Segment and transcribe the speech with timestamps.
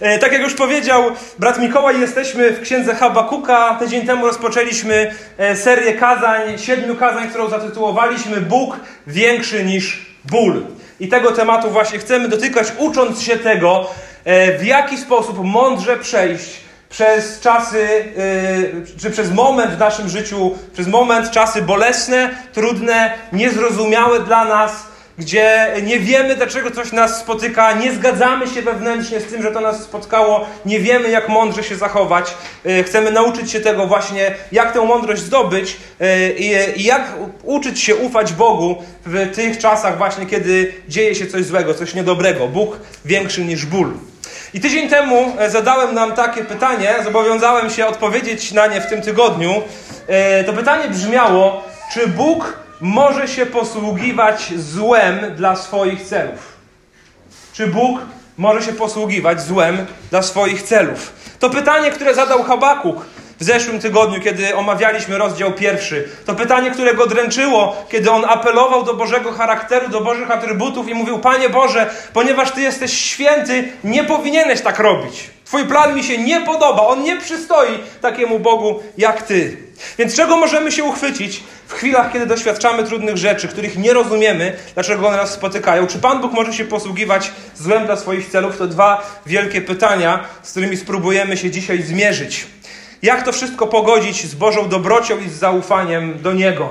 [0.00, 1.02] E, tak jak już powiedział
[1.38, 3.76] brat Mikołaj, jesteśmy w księdze Habakuka.
[3.80, 10.66] Tydzień temu rozpoczęliśmy e, serię kazań, siedmiu kazań, którą zatytułowaliśmy Bóg większy niż ból.
[11.00, 13.90] I tego tematu właśnie chcemy dotykać, ucząc się tego,
[14.24, 17.88] e, w jaki sposób mądrze przejść przez czasy,
[19.00, 24.86] czy przez moment w naszym życiu, przez moment, czasy bolesne, trudne, niezrozumiałe dla nas
[25.18, 29.60] gdzie nie wiemy, dlaczego coś nas spotyka, nie zgadzamy się wewnętrznie z tym, że to
[29.60, 32.34] nas spotkało, nie wiemy, jak mądrze się zachować.
[32.66, 36.32] E, chcemy nauczyć się tego właśnie, jak tę mądrość zdobyć e,
[36.76, 41.74] i jak uczyć się ufać Bogu w tych czasach właśnie, kiedy dzieje się coś złego,
[41.74, 42.48] coś niedobrego.
[42.48, 43.92] Bóg większy niż ból.
[44.54, 49.02] I tydzień temu e, zadałem nam takie pytanie, zobowiązałem się odpowiedzieć na nie w tym
[49.02, 49.62] tygodniu.
[50.46, 56.56] To pytanie brzmiało, czy Bóg może się posługiwać złem dla swoich celów?
[57.52, 58.00] Czy Bóg
[58.38, 61.12] może się posługiwać złem dla swoich celów?
[61.38, 62.96] To pytanie, które zadał Habakuk
[63.40, 66.08] w zeszłym tygodniu, kiedy omawialiśmy rozdział pierwszy.
[66.26, 70.94] To pytanie, które go dręczyło, kiedy on apelował do Bożego charakteru, do Bożych atrybutów i
[70.94, 75.30] mówił: Panie Boże, ponieważ Ty jesteś święty, nie powinieneś tak robić.
[75.44, 79.56] Twój plan mi się nie podoba, on nie przystoi takiemu Bogu jak Ty.
[79.98, 85.08] Więc czego możemy się uchwycić w chwilach, kiedy doświadczamy trudnych rzeczy, których nie rozumiemy, dlaczego
[85.08, 85.86] one nas spotykają?
[85.86, 88.58] Czy Pan Bóg może się posługiwać złem dla swoich celów?
[88.58, 92.46] To dwa wielkie pytania, z którymi spróbujemy się dzisiaj zmierzyć.
[93.06, 96.68] Jak to wszystko pogodzić z Bożą dobrocią i z zaufaniem do Niego?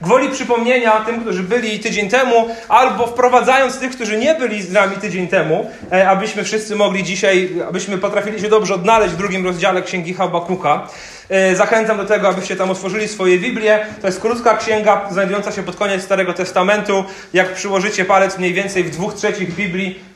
[0.00, 4.96] Gwoli przypomnienia tym, którzy byli tydzień temu, albo wprowadzając tych, którzy nie byli z nami
[4.96, 9.82] tydzień temu, e, abyśmy wszyscy mogli dzisiaj, abyśmy potrafili się dobrze odnaleźć w drugim rozdziale
[9.82, 10.88] Księgi Habakuka.
[11.28, 13.86] E, zachęcam do tego, abyście tam otworzyli swoje Biblię.
[14.00, 17.04] To jest krótka księga, znajdująca się pod koniec Starego Testamentu.
[17.32, 20.09] Jak przyłożycie palec mniej więcej w dwóch trzecich Biblii,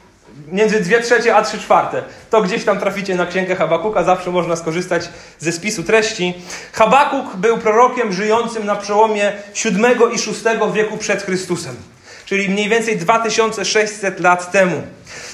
[0.55, 2.03] między dwie trzecie a trzy czwarte.
[2.31, 6.35] To gdzieś tam traficie na księgę Habakuka, zawsze można skorzystać ze spisu treści.
[6.73, 9.33] Habakuk był prorokiem żyjącym na przełomie
[9.65, 11.77] VII i VI wieku przed Chrystusem,
[12.27, 14.83] czyli mniej więcej 2600 lat temu.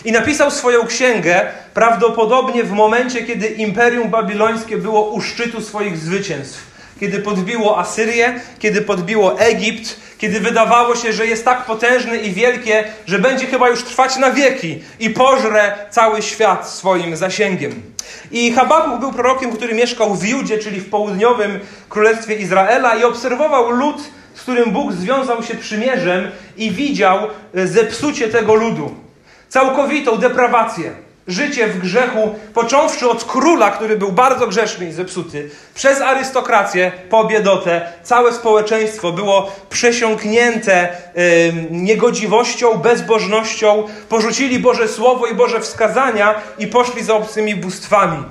[0.05, 6.70] I napisał swoją księgę prawdopodobnie w momencie, kiedy Imperium Babilońskie było u szczytu swoich zwycięstw.
[7.01, 12.85] Kiedy podbiło Asyrię, kiedy podbiło Egipt, kiedy wydawało się, że jest tak potężne i wielkie,
[13.07, 17.83] że będzie chyba już trwać na wieki i pożre cały świat swoim zasięgiem.
[18.31, 23.71] I Habakuk był prorokiem, który mieszkał w Judzie, czyli w południowym królestwie Izraela i obserwował
[23.71, 24.03] lud,
[24.35, 27.19] z którym Bóg związał się przymierzem i widział
[27.55, 28.95] e, zepsucie tego ludu.
[29.49, 30.93] Całkowitą deprawację
[31.31, 37.25] życie w grzechu, począwszy od króla, który był bardzo grzeszny i zepsuty, przez arystokrację po
[37.25, 40.89] biedotę, całe społeczeństwo było przesiąknięte
[41.71, 48.25] niegodziwością, bezbożnością, porzucili Boże Słowo i Boże wskazania i poszli za obcymi bóstwami.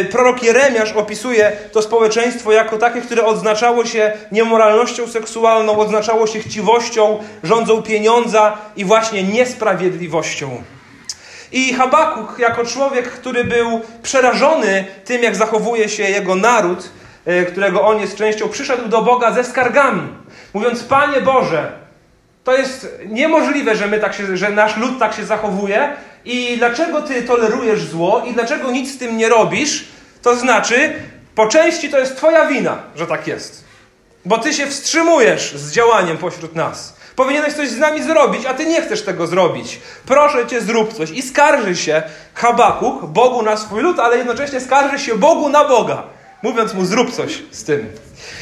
[0.00, 6.40] Y, prorok Jeremiasz opisuje to społeczeństwo jako takie, które odznaczało się niemoralnością seksualną, odznaczało się
[6.40, 10.73] chciwością, rządzą pieniądza i właśnie niesprawiedliwością.
[11.54, 16.90] I Habakuk, jako człowiek, który był przerażony tym, jak zachowuje się jego naród,
[17.24, 20.08] e, którego on jest częścią, przyszedł do Boga ze skargami,
[20.54, 21.72] mówiąc: Panie Boże,
[22.44, 25.92] to jest niemożliwe, że, my tak się, że nasz lud tak się zachowuje,
[26.24, 29.84] i dlaczego Ty tolerujesz zło, i dlaczego nic z tym nie robisz?
[30.22, 30.92] To znaczy,
[31.34, 33.64] po części to jest Twoja wina, że tak jest.
[34.24, 36.96] Bo Ty się wstrzymujesz z działaniem pośród nas.
[37.16, 39.80] Powinieneś coś z nami zrobić, a ty nie chcesz tego zrobić.
[40.06, 41.10] Proszę cię, zrób coś.
[41.10, 42.02] I skarży się
[42.34, 46.02] Habakuk Bogu na swój lud, ale jednocześnie skarży się Bogu na Boga,
[46.42, 47.88] mówiąc mu: zrób coś z tym.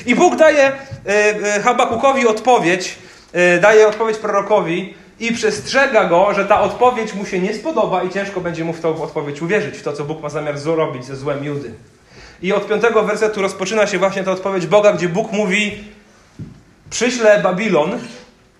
[0.06, 0.72] I Bóg daje e,
[1.06, 2.99] e, Habakukowi odpowiedź,
[3.32, 8.11] e, daje odpowiedź prorokowi i przestrzega go, że ta odpowiedź mu się nie spodoba i
[8.11, 11.16] ciężko będzie mu w tą odpowiedź uwierzyć, w to, co Bóg ma zamiar zrobić ze
[11.16, 11.75] złem Judy.
[12.43, 15.84] I od piątego wersetu rozpoczyna się właśnie ta odpowiedź Boga, gdzie Bóg mówi:
[16.91, 17.99] Przyślę Babilon,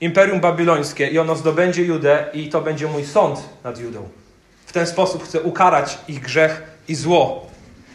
[0.03, 4.09] imperium babilońskie i ono zdobędzie Judę i to będzie mój sąd nad Judą.
[4.67, 7.47] W ten sposób chcę ukarać ich grzech i zło.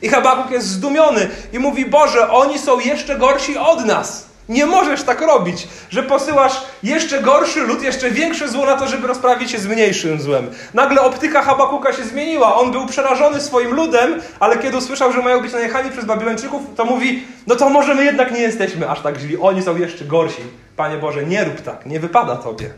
[0.01, 4.27] I Habakuk jest zdumiony i mówi: Boże, oni są jeszcze gorsi od nas.
[4.49, 9.07] Nie możesz tak robić, że posyłasz jeszcze gorszy lud, jeszcze większe zło na to, żeby
[9.07, 10.49] rozprawić się z mniejszym złem.
[10.73, 12.55] Nagle optyka Habakuka się zmieniła.
[12.55, 16.85] On był przerażony swoim ludem, ale kiedy usłyszał, że mają być najechani przez Babilończyków, to
[16.85, 19.38] mówi: No to może my jednak nie jesteśmy aż tak źli.
[19.38, 20.41] Oni są jeszcze gorsi.
[20.75, 22.69] Panie Boże, nie rób tak, nie wypada Tobie.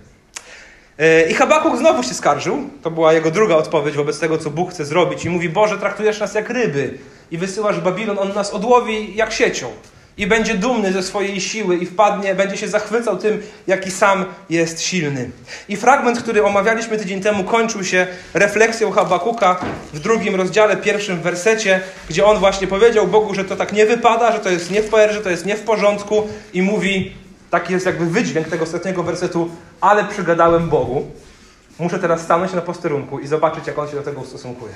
[1.00, 2.70] E, I Habakuk znowu się skarżył.
[2.82, 5.26] To była jego druga odpowiedź wobec tego, co Bóg chce zrobić.
[5.26, 6.98] I mówi: Boże, traktujesz nas jak ryby
[7.32, 9.68] i wysyłasz Babilon, on nas odłowi jak siecią.
[10.20, 14.82] I będzie dumny ze swojej siły i wpadnie, będzie się zachwycał tym, jaki sam jest
[14.82, 15.30] silny.
[15.70, 19.60] I fragment, który omawialiśmy tydzień temu, kończył się refleksją Habakuka
[19.94, 24.32] w drugim rozdziale, pierwszym wersecie, gdzie on właśnie powiedział Bogu, że to tak nie wypada,
[24.32, 27.14] że to jest nie w że to jest nie w porządku i mówi,
[27.50, 29.50] taki jest jakby wydźwięk tego ostatniego wersetu,
[29.82, 31.12] ale przygadałem Bogu.
[31.80, 34.74] Muszę teraz stanąć na posterunku i zobaczyć, jak on się do tego ustosunkuje.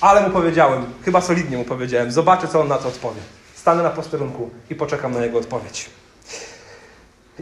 [0.00, 3.20] Ale mu powiedziałem, chyba solidnie mu powiedziałem, zobaczę, co on na to odpowie.
[3.62, 5.90] Stanę na posterunku i poczekam na jego odpowiedź.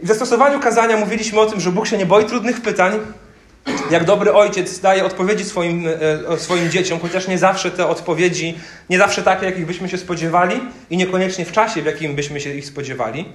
[0.03, 2.99] I w zastosowaniu kazania mówiliśmy o tym, że Bóg się nie boi trudnych pytań.
[3.91, 5.87] Jak dobry ojciec daje odpowiedzi swoim,
[6.29, 8.57] e, swoim dzieciom, chociaż nie zawsze te odpowiedzi,
[8.89, 10.59] nie zawsze takie, jakich byśmy się spodziewali
[10.89, 13.25] i niekoniecznie w czasie, w jakim byśmy się ich spodziewali.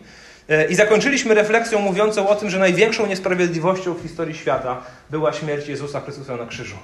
[0.49, 5.69] E, I zakończyliśmy refleksją mówiącą o tym, że największą niesprawiedliwością w historii świata była śmierć
[5.69, 6.77] Jezusa Chrystusa na krzyżu.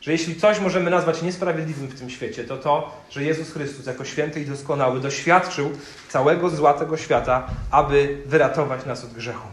[0.00, 4.04] Że jeśli coś możemy nazwać niesprawiedliwym w tym świecie, to to, że Jezus Chrystus jako
[4.04, 5.70] święty i doskonały doświadczył
[6.08, 9.48] całego zła tego świata, aby wyratować nas od grzechu.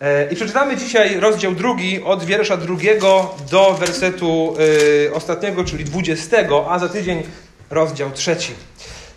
[0.00, 4.56] E, I przeczytamy dzisiaj rozdział drugi, od wiersza drugiego do wersetu
[5.04, 7.22] yy, ostatniego, czyli dwudziestego, a za tydzień
[7.70, 8.54] rozdział trzeci.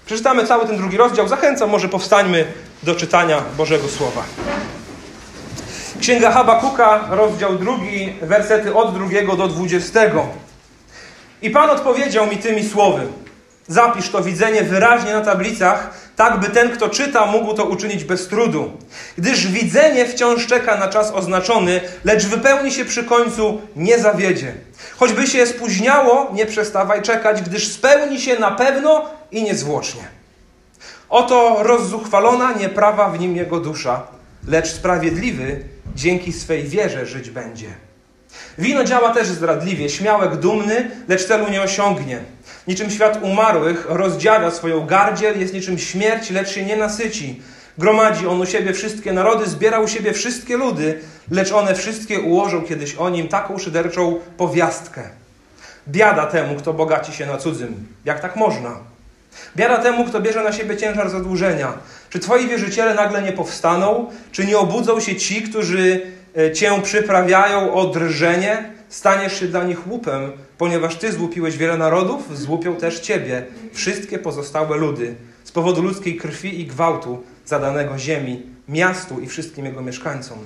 [0.06, 1.28] Przeczytamy cały ten drugi rozdział.
[1.28, 2.46] Zachęcam, może powstańmy
[2.84, 4.24] do czytania Bożego Słowa.
[6.04, 10.26] Księga Habakuka, rozdział drugi, wersety od drugiego do dwudziestego.
[11.42, 13.08] I Pan odpowiedział mi tymi słowy.
[13.68, 18.28] Zapisz to widzenie wyraźnie na tablicach, tak by ten, kto czyta, mógł to uczynić bez
[18.28, 18.72] trudu.
[19.18, 24.54] Gdyż widzenie wciąż czeka na czas oznaczony, lecz wypełni się przy końcu, nie zawiedzie.
[24.98, 30.04] Choćby się spóźniało, nie przestawaj czekać, gdyż spełni się na pewno i niezwłocznie.
[31.10, 34.02] Oto rozzuchwalona nieprawa w nim jego dusza,
[34.48, 37.68] lecz sprawiedliwy dzięki swej wierze żyć będzie.
[38.58, 42.20] Wino działa też zdradliwie, śmiałek dumny, lecz celu nie osiągnie.
[42.68, 47.42] Niczym świat umarłych rozdziawia swoją gardziel, jest niczym śmierć, lecz się nie nasyci.
[47.78, 51.00] Gromadzi on u siebie wszystkie narody, zbiera u siebie wszystkie ludy,
[51.32, 55.10] lecz one wszystkie ułożą kiedyś o nim taką szyderczą powiastkę.
[55.88, 57.88] Biada temu, kto bogaci się na cudzym.
[58.06, 58.93] Jak tak można?
[59.56, 61.74] Biada temu, kto bierze na siebie ciężar zadłużenia.
[62.10, 64.10] Czy twoi wierzyciele nagle nie powstaną?
[64.32, 66.02] Czy nie obudzą się ci, którzy
[66.38, 68.74] e, cię przyprawiają o drżenie?
[68.90, 74.78] Staniesz się dla nich łupem, ponieważ ty złupiłeś wiele narodów, złupią też ciebie, wszystkie pozostałe
[74.78, 80.38] ludy, z powodu ludzkiej krwi i gwałtu zadanego ziemi, miastu i wszystkim jego mieszkańcom.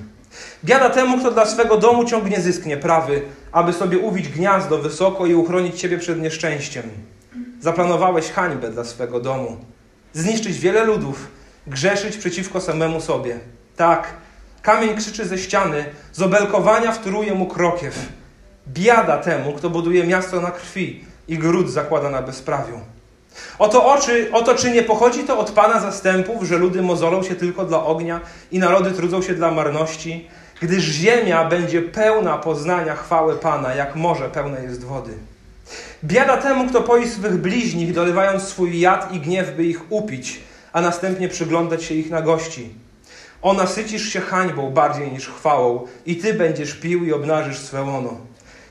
[0.66, 5.36] Biada temu, kto dla swego domu ciągnie zysk nieprawy, aby sobie uwić gniazdo wysoko i
[5.36, 6.84] uchronić ciebie przed nieszczęściem.
[7.60, 9.58] Zaplanowałeś hańbę dla swego domu,
[10.14, 11.28] zniszczyć wiele ludów,
[11.68, 13.40] grzeszyć przeciwko samemu sobie.
[13.76, 14.14] Tak,
[14.62, 17.96] kamień krzyczy ze ściany, z obelkowania wtóruje mu krokiew.
[18.68, 22.80] Biada temu, kto buduje miasto na krwi i gród zakłada na bezprawiu.
[23.60, 27.66] Oto, oczy, oto czy nie pochodzi to od Pana zastępów, że ludy mozolą się tylko
[27.66, 28.20] dla ognia
[28.52, 30.28] i narody trudzą się dla marności,
[30.62, 35.14] gdyż ziemia będzie pełna poznania chwały Pana, jak morze pełne jest wody.
[36.04, 40.40] Biada temu, kto poi swych bliźnich, dolewając swój jad i gniew, by ich upić,
[40.74, 42.70] a następnie przyglądać się ich nagości.
[43.42, 48.18] O, nasycisz się hańbą bardziej niż chwałą i Ty będziesz pił i obnażysz swe łono.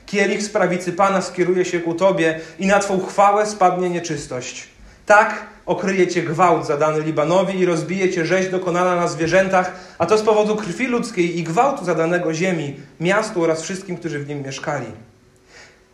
[0.05, 4.67] Kielich z prawicy Pana skieruje się ku Tobie i na Twą chwałę spadnie nieczystość.
[5.05, 10.17] Tak okryje Cię gwałt zadany Libanowi i rozbije Cię rzeź dokonana na zwierzętach, a to
[10.17, 14.87] z powodu krwi ludzkiej i gwałtu zadanego ziemi, miastu oraz wszystkim, którzy w nim mieszkali.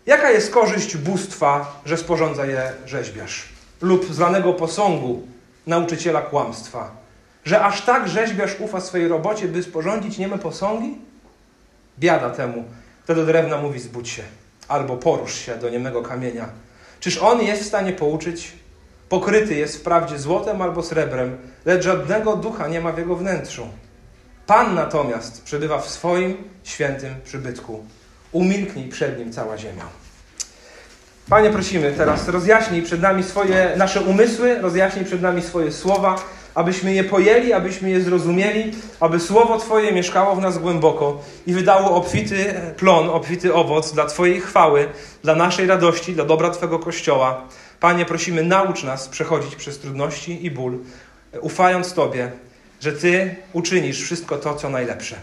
[0.06, 3.50] Jaka jest korzyść bóstwa, że sporządza je rzeźbiarz?
[3.82, 5.28] Lub zlanego posągu,
[5.68, 6.92] nauczyciela kłamstwa?
[7.46, 10.98] Że aż tak rzeźbiarz ufa swojej robocie, by sporządzić nieme posągi?
[12.00, 12.64] Biada temu,
[13.04, 14.24] kto do drewna mówi zbudź się,
[14.68, 16.50] albo porusz się do niemego kamienia.
[17.00, 18.52] Czyż on jest w stanie pouczyć?
[19.10, 23.68] Pokryty jest wprawdzie złotem albo srebrem, lecz żadnego ducha nie ma w jego wnętrzu.
[24.48, 27.86] Pan natomiast przebywa w swoim świętym przybytku
[28.34, 29.86] umilknij przed Nim cała ziemia.
[31.30, 36.16] Panie, prosimy teraz, rozjaśnij przed nami swoje, nasze umysły, rozjaśnij przed nami swoje słowa,
[36.56, 41.96] abyśmy je pojęli, abyśmy je zrozumieli, aby Słowo Twoje mieszkało w nas głęboko i wydało
[41.96, 44.88] obfity plon, obfity owoc dla Twojej chwały,
[45.24, 47.48] dla naszej radości, dla dobra Twego Kościoła.
[47.80, 50.80] Panie, prosimy, naucz nas przechodzić przez trudności i ból,
[51.42, 52.32] ufając Tobie,
[52.82, 55.16] że Ty uczynisz wszystko to, co najlepsze.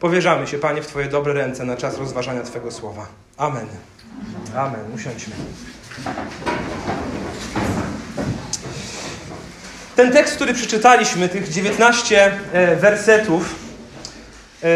[0.00, 3.06] Powierzamy się, Panie, w Twoje dobre ręce na czas rozważania Twojego słowa.
[3.36, 3.66] Amen.
[4.56, 4.80] Amen.
[4.94, 5.34] Usiądźmy.
[9.96, 13.54] Ten tekst, który przeczytaliśmy, tych 19 e, wersetów,
[14.62, 14.68] e,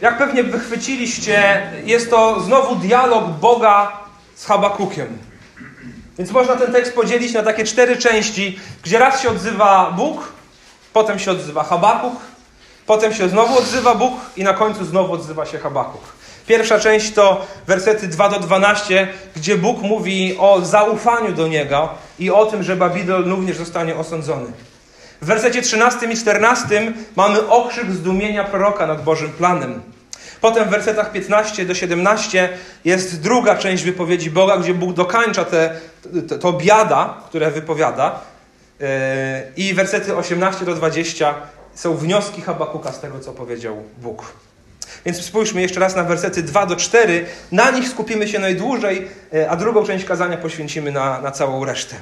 [0.00, 3.92] jak pewnie wychwyciliście, jest to znowu dialog Boga
[4.34, 5.18] z Habakukiem.
[6.18, 10.32] Więc można ten tekst podzielić na takie cztery części, gdzie raz się odzywa Bóg,
[10.92, 12.20] potem się odzywa Habakuk,
[12.88, 16.00] potem się znowu odzywa Bóg i na końcu znowu odzywa się Habakuk.
[16.46, 22.30] Pierwsza część to wersety 2 do 12, gdzie Bóg mówi o zaufaniu do Niego i
[22.30, 24.46] o tym, że Babilon również zostanie osądzony.
[25.22, 29.82] W wersecie 13 i 14 mamy okrzyk zdumienia proroka nad Bożym planem.
[30.40, 32.48] Potem w wersetach 15 do 17
[32.84, 35.80] jest druga część wypowiedzi Boga, gdzie Bóg dokańcza te,
[36.28, 38.20] te, to biada, które wypowiada.
[38.80, 38.86] Yy,
[39.56, 41.34] I wersety 18 do 20
[41.78, 44.32] są wnioski Habakuka z tego, co powiedział Bóg.
[45.04, 47.26] Więc spójrzmy jeszcze raz na wersety 2 do 4.
[47.52, 51.96] Na nich skupimy się najdłużej, yy, a drugą część kazania poświęcimy na, na całą resztę.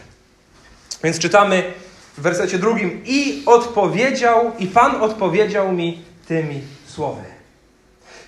[1.04, 1.73] Więc czytamy
[2.18, 7.36] w wersecie drugim i odpowiedział, i Pan odpowiedział mi tymi słowy.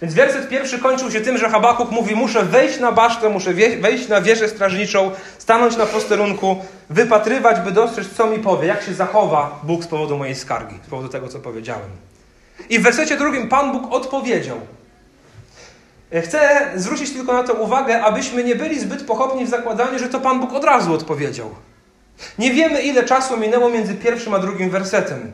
[0.02, 4.08] Więc werset pierwszy kończył się tym, że Habakuk mówi: Muszę wejść na basztę, muszę wejść
[4.08, 6.56] na wieżę strażniczą, stanąć na posterunku,
[6.90, 10.90] wypatrywać, by dostrzec, co mi powie, jak się zachowa Bóg z powodu mojej skargi, z
[10.90, 11.90] powodu tego, co powiedziałem.
[12.70, 14.56] I w wersecie drugim Pan Bóg odpowiedział.
[16.22, 20.20] Chcę zwrócić tylko na to uwagę, abyśmy nie byli zbyt pochopni w zakładaniu, że to
[20.20, 21.50] Pan Bóg od razu odpowiedział.
[22.38, 25.32] Nie wiemy, ile czasu minęło między pierwszym a drugim wersetem.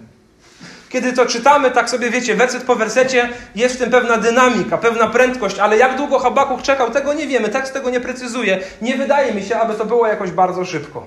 [0.94, 5.06] Kiedy to czytamy, tak sobie wiecie, werset po wersecie, jest w tym pewna dynamika, pewna
[5.06, 8.60] prędkość, ale jak długo Habakuk czekał, tego nie wiemy, tekst tego nie precyzuje.
[8.82, 11.06] Nie wydaje mi się, aby to było jakoś bardzo szybko.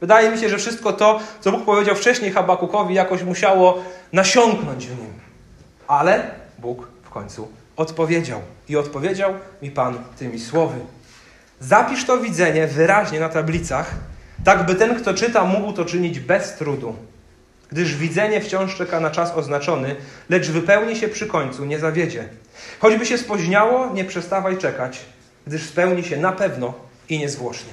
[0.00, 4.98] Wydaje mi się, że wszystko to, co Bóg powiedział wcześniej Habakukowi, jakoś musiało nasiąknąć w
[4.98, 5.12] nim.
[5.88, 8.40] Ale Bóg w końcu odpowiedział.
[8.68, 10.78] I odpowiedział mi Pan tymi słowy.
[11.60, 13.90] Zapisz to widzenie wyraźnie na tablicach,
[14.44, 17.09] tak by ten, kto czyta, mógł to czynić bez trudu
[17.72, 19.96] gdyż widzenie wciąż czeka na czas oznaczony,
[20.28, 22.28] lecz wypełni się przy końcu, nie zawiedzie.
[22.80, 25.00] Choćby się spóźniało, nie przestawaj czekać,
[25.46, 26.74] gdyż spełni się na pewno
[27.08, 27.72] i niezwłocznie.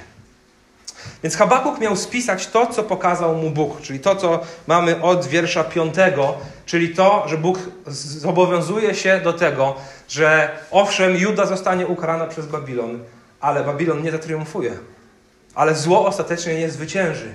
[1.24, 5.64] Więc Habakuk miał spisać to, co pokazał mu Bóg, czyli to, co mamy od wiersza
[5.64, 9.76] piątego, czyli to, że Bóg zobowiązuje się do tego,
[10.10, 13.00] że owszem, Juda zostanie ukarana przez Babilon,
[13.40, 14.72] ale Babilon nie zatriumfuje.
[15.56, 17.34] Ale zło ostatecznie nie zwycięży.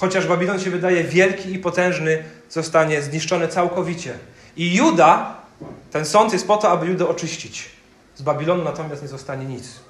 [0.00, 4.14] Chociaż Babilon się wydaje wielki i potężny, zostanie zniszczony całkowicie.
[4.56, 5.36] I Juda,
[5.90, 7.70] ten sąd jest po to, aby Judę oczyścić.
[8.14, 9.80] Z Babilonu natomiast nie zostanie nic.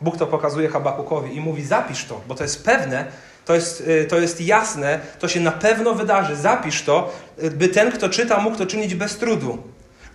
[0.00, 3.06] Bóg to pokazuje Habakukowi i mówi: zapisz to, bo to jest pewne,
[3.44, 6.36] to jest, y, to jest jasne, to się na pewno wydarzy.
[6.36, 9.58] Zapisz to, y, by ten, kto czyta, mógł to czynić bez trudu.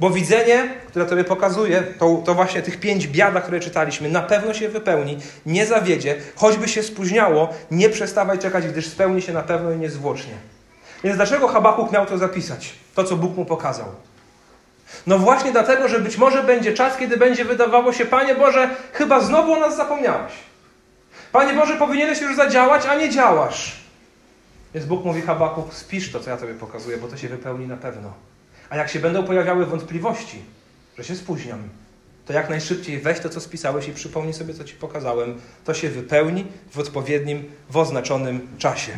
[0.01, 4.53] Bo widzenie, które Tobie pokazuje, to, to właśnie tych pięć biada, które czytaliśmy, na pewno
[4.53, 9.71] się wypełni, nie zawiedzie, choćby się spóźniało, nie przestawaj czekać, gdyż spełni się na pewno
[9.71, 10.33] i niezwłocznie.
[11.03, 12.73] Więc dlaczego Habakuk miał to zapisać?
[12.95, 13.85] To, co Bóg mu pokazał.
[15.07, 19.19] No właśnie dlatego, że być może będzie czas, kiedy będzie wydawało się, Panie Boże, chyba
[19.19, 20.33] znowu o nas zapomniałeś.
[21.31, 23.81] Panie Boże, powinieneś już zadziałać, a nie działasz.
[24.73, 27.77] Więc Bóg mówi Habakuk, spisz to, co ja Tobie pokazuję, bo to się wypełni na
[27.77, 28.30] pewno.
[28.71, 30.41] A jak się będą pojawiały wątpliwości,
[30.97, 31.59] że się spóźniam,
[32.25, 35.41] to jak najszybciej weź to, co spisałeś i przypomnij sobie, co Ci pokazałem.
[35.65, 38.91] To się wypełni w odpowiednim, w oznaczonym czasie.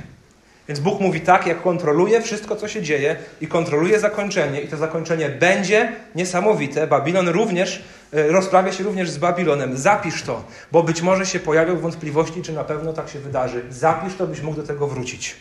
[0.68, 4.77] Więc Bóg mówi tak, jak kontroluje wszystko, co się dzieje i kontroluje zakończenie, i to
[4.77, 6.88] zakończenie będzie niesamowite.
[6.88, 9.77] Babilon również, e, rozprawia się również z Babilonem.
[9.77, 13.63] Zapisz to, bo być może się pojawią wątpliwości, czy na pewno tak się wydarzy.
[13.70, 15.36] Zapisz to, byś mógł do tego wrócić.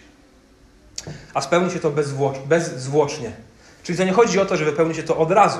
[1.34, 1.90] A spełni się to
[2.46, 3.32] bezzwłocznie.
[3.82, 5.58] Czyli to nie chodzi o to, że wypełni się to od razu.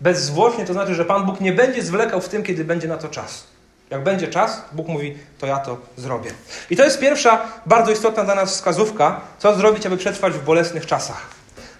[0.00, 3.08] Bezzwłocznie to znaczy, że Pan Bóg nie będzie zwlekał w tym, kiedy będzie na to
[3.08, 3.44] czas.
[3.90, 6.30] Jak będzie czas, Bóg mówi, to ja to zrobię.
[6.70, 10.86] I to jest pierwsza, bardzo istotna dla nas wskazówka, co zrobić, aby przetrwać w bolesnych
[10.86, 11.26] czasach.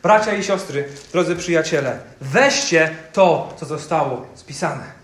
[0.02, 4.98] Bracia i siostry, drodzy przyjaciele, weźcie to, co zostało spisane.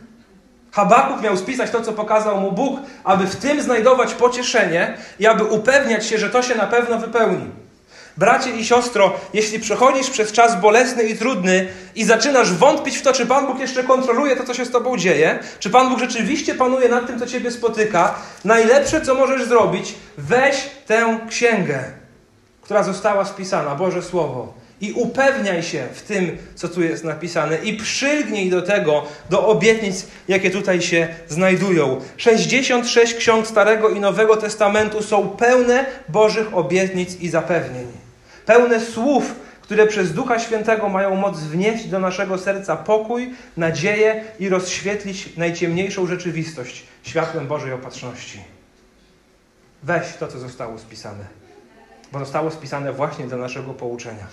[0.73, 5.45] Habakuk miał spisać to, co pokazał mu Bóg, aby w tym znajdować pocieszenie i aby
[5.45, 7.51] upewniać się, że to się na pewno wypełni.
[8.17, 13.13] Bracie i siostro, jeśli przechodzisz przez czas bolesny i trudny i zaczynasz wątpić w to,
[13.13, 16.55] czy Pan Bóg jeszcze kontroluje to, co się z Tobą dzieje, czy Pan Bóg rzeczywiście
[16.55, 20.57] panuje nad tym, co Ciebie spotyka, najlepsze, co możesz zrobić, weź
[20.87, 21.85] tę księgę,
[22.63, 27.77] która została spisana, Boże Słowo, i upewniaj się w tym, co tu jest napisane, i
[27.77, 32.01] przylgnij do tego, do obietnic, jakie tutaj się znajdują.
[32.17, 38.04] 66 ksiąg Starego i Nowego Testamentu są pełne Bożych obietnic i zapewnień
[38.47, 44.49] pełne słów, które przez Ducha Świętego mają moc wnieść do naszego serca pokój, nadzieję i
[44.49, 48.41] rozświetlić najciemniejszą rzeczywistość światłem Bożej opatrzności.
[49.83, 51.25] Weź to, co zostało spisane,
[52.13, 54.27] bo zostało spisane właśnie do naszego pouczenia,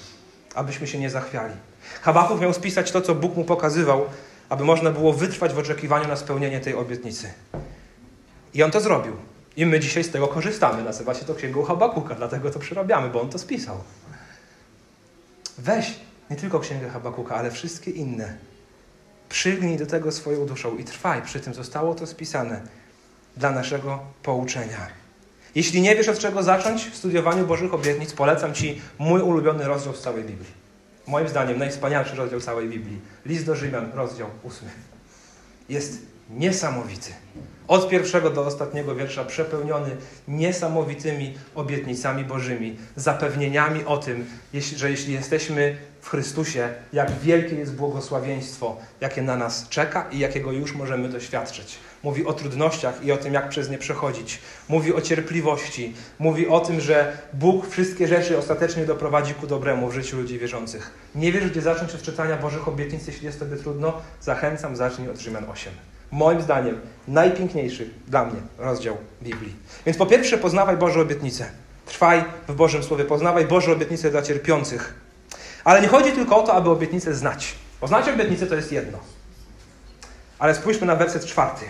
[0.55, 1.53] abyśmy się nie zachwiali.
[2.01, 4.05] Habakuk miał spisać to, co Bóg mu pokazywał,
[4.49, 7.33] aby można było wytrwać w oczekiwaniu na spełnienie tej obietnicy.
[8.53, 9.13] I on to zrobił.
[9.57, 10.83] I my dzisiaj z tego korzystamy.
[10.83, 13.77] Nazywa się to Księgą Habakuka, dlatego to przerabiamy, bo on to spisał.
[15.63, 15.99] Weź
[16.29, 18.37] nie tylko Księgę Habakuka, ale wszystkie inne.
[19.29, 21.53] Przygnij do tego swoją duszą i trwaj przy tym.
[21.53, 22.61] Zostało to spisane
[23.37, 24.87] dla naszego pouczenia.
[25.55, 29.95] Jeśli nie wiesz od czego zacząć w studiowaniu Bożych obietnic, polecam Ci mój ulubiony rozdział
[29.95, 30.51] z całej Biblii.
[31.07, 33.01] Moim zdaniem najwspanialszy rozdział całej Biblii.
[33.25, 34.69] List do Rzymian, rozdział ósmy.
[35.69, 37.11] Jest niesamowity.
[37.67, 39.89] Od pierwszego do ostatniego wiersza przepełniony
[40.27, 44.25] niesamowitymi obietnicami Bożymi, zapewnieniami o tym,
[44.75, 50.51] że jeśli jesteśmy w Chrystusie, jak wielkie jest błogosławieństwo, jakie na nas czeka i jakiego
[50.51, 51.77] już możemy doświadczyć.
[52.03, 54.39] Mówi o trudnościach i o tym, jak przez nie przechodzić.
[54.69, 55.93] Mówi o cierpliwości.
[56.19, 60.91] Mówi o tym, że Bóg wszystkie rzeczy ostatecznie doprowadzi ku dobremu w życiu ludzi wierzących.
[61.15, 64.01] Nie wiesz, gdzie zacząć od czytania Bożych obietnic, jeśli jest Tobie trudno?
[64.21, 65.73] Zachęcam, zacznij od Rzymian 8
[66.11, 69.55] moim zdaniem, najpiękniejszy dla mnie rozdział Biblii.
[69.85, 71.45] Więc po pierwsze, poznawaj Boże obietnice.
[71.85, 74.93] Trwaj w Bożym Słowie, poznawaj Boże obietnice dla cierpiących.
[75.63, 77.55] Ale nie chodzi tylko o to, aby obietnice znać.
[77.79, 78.97] Poznać obietnice to jest jedno.
[80.39, 81.65] Ale spójrzmy na werset czwarty.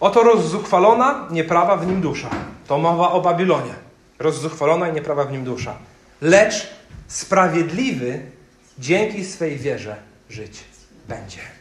[0.00, 2.30] Oto rozzuchwalona, nieprawa w nim dusza.
[2.66, 3.74] To mowa o Babilonie.
[4.18, 5.74] Rozzuchwalona i nieprawa w nim dusza.
[6.20, 6.68] Lecz
[7.08, 8.20] sprawiedliwy
[8.78, 9.96] dzięki swej wierze
[10.30, 10.64] żyć
[11.08, 11.57] będzie.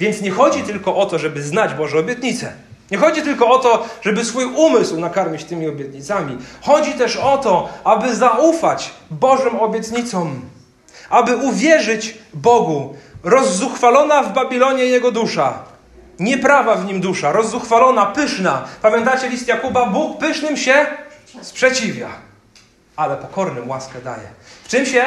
[0.00, 2.52] Więc nie chodzi tylko o to, żeby znać Boże obietnice.
[2.90, 6.38] Nie chodzi tylko o to, żeby swój umysł nakarmić tymi obietnicami.
[6.62, 10.40] Chodzi też o to, aby zaufać Bożym obietnicom,
[11.10, 12.96] aby uwierzyć Bogu.
[13.24, 15.58] Rozzuchwalona w Babilonie jego dusza,
[16.18, 18.64] nieprawa w nim dusza, rozzuchwalona, pyszna.
[18.82, 19.86] Pamiętacie list Jakuba?
[19.86, 20.86] Bóg pysznym się
[21.42, 22.08] sprzeciwia,
[22.96, 24.28] ale pokornym łaskę daje.
[24.64, 25.04] W czym się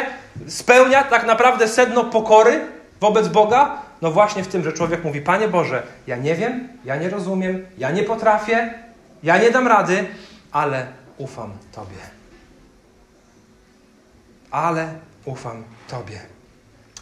[0.48, 2.68] spełnia tak naprawdę sedno pokory
[3.02, 3.85] wobec Boga?
[4.02, 7.66] No właśnie w tym, że człowiek mówi: Panie Boże, ja nie wiem, ja nie rozumiem,
[7.78, 8.74] ja nie potrafię,
[9.24, 10.06] ja nie dam rady,
[10.52, 10.88] ale
[11.18, 11.98] ufam Tobie.
[14.52, 14.94] Ale
[15.26, 16.20] ufam Tobie.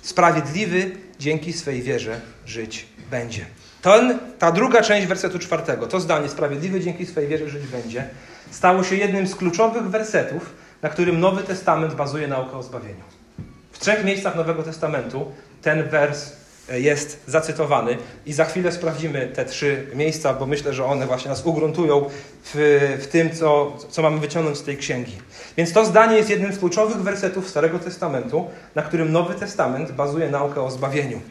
[0.02, 3.46] Sprawiedliwy dzięki swej wierze żyć będzie.
[3.82, 8.08] Ten, ta druga część wersetu czwartego, to zdanie, sprawiedliwy dzięki swej wierze żyć będzie,
[8.52, 13.04] stało się jednym z kluczowych wersetów, na którym Nowy Testament bazuje naukę o zbawieniu.
[13.72, 16.32] W trzech miejscach Nowego Testamentu ten wers
[16.70, 21.46] jest zacytowany i za chwilę sprawdzimy te trzy miejsca, bo myślę, że one właśnie nas
[21.46, 22.10] ugruntują
[22.44, 25.18] w, w tym, co, co mamy wyciągnąć z tej księgi.
[25.58, 30.30] Więc to zdanie jest jednym z kluczowych wersetów Starego Testamentu, na którym Nowy Testament bazuje
[30.30, 31.22] naukę o zbawieniu.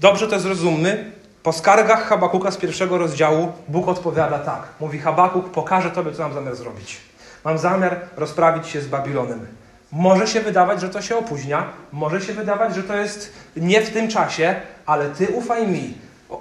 [0.00, 1.12] Dobrze to zrozummy.
[1.42, 4.62] Po skargach Habakuka z pierwszego rozdziału Bóg odpowiada tak.
[4.80, 6.96] Mówi Habakuk, pokażę Tobie, co mam zamiar zrobić.
[7.44, 9.46] Mam zamiar rozprawić się z Babilonem.
[9.92, 13.90] Może się wydawać, że to się opóźnia, może się wydawać, że to jest nie w
[13.90, 15.94] tym czasie, ale ty ufaj mi.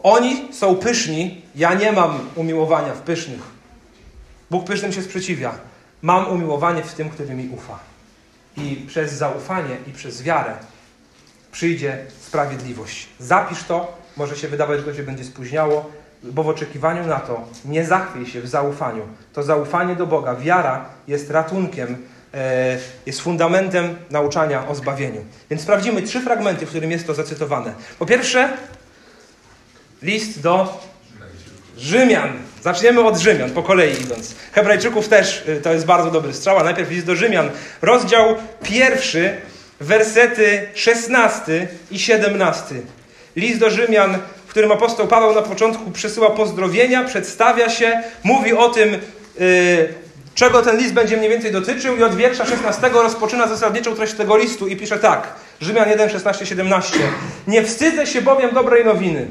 [0.03, 3.41] Oni są pyszni, ja nie mam umiłowania w pysznych.
[4.51, 5.51] Bóg pysznym się sprzeciwia.
[6.01, 7.79] Mam umiłowanie w tym, który mi ufa.
[8.57, 10.53] I przez zaufanie i przez wiarę
[11.51, 13.07] przyjdzie sprawiedliwość.
[13.19, 15.91] Zapisz to, może się wydawać, że to się będzie spóźniało,
[16.23, 19.03] bo w oczekiwaniu na to nie zachwiej się w zaufaniu.
[19.33, 21.97] To zaufanie do Boga, wiara jest ratunkiem
[23.05, 25.25] jest fundamentem nauczania o zbawieniu.
[25.49, 27.73] Więc sprawdzimy trzy fragmenty, w którym jest to zacytowane.
[27.99, 28.49] Po pierwsze,
[30.01, 30.81] list do
[31.77, 32.29] Rzymian.
[32.61, 34.35] Zaczniemy od Rzymian, po kolei idąc.
[34.51, 36.63] Hebrajczyków też y, to jest bardzo dobry strzał.
[36.63, 37.49] Najpierw list do Rzymian,
[37.81, 39.37] rozdział pierwszy,
[39.79, 42.75] wersety 16 i 17.
[43.35, 44.17] List do Rzymian,
[44.47, 49.93] w którym apostoł Paweł na początku przesyła pozdrowienia, przedstawia się, mówi o tym, yy,
[50.35, 54.37] czego ten list będzie mniej więcej dotyczył i od wiersza 16 rozpoczyna zasadniczą treść tego
[54.37, 55.33] listu i pisze tak.
[55.61, 56.99] Rzymian 1, 16, 17.
[57.47, 59.27] Nie wstydzę się bowiem dobrej nowiny.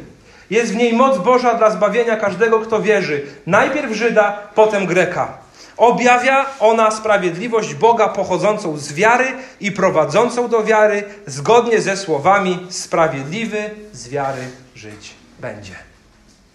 [0.50, 3.22] Jest w niej moc Boża dla zbawienia każdego, kto wierzy.
[3.46, 5.38] Najpierw Żyda, potem Greka.
[5.76, 9.26] Objawia ona sprawiedliwość Boga pochodzącą z wiary
[9.60, 14.42] i prowadzącą do wiary, zgodnie ze słowami: Sprawiedliwy z wiary
[14.74, 15.74] żyć będzie.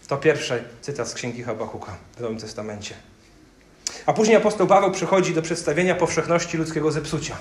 [0.08, 3.09] To pierwszy cytat z księgi Habakuka w Nowym Testamencie.
[4.06, 7.36] A później apostoł Paweł przychodzi do przedstawienia powszechności ludzkiego zepsucia.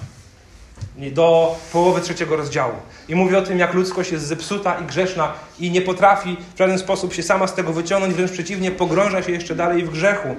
[1.13, 2.73] Do połowy trzeciego rozdziału.
[3.09, 6.79] I mówi o tym, jak ludzkość jest zepsuta i grzeszna i nie potrafi w żaden
[6.79, 10.37] sposób się sama z tego wyciągnąć, wręcz przeciwnie, pogrąża się jeszcze dalej w grzechu.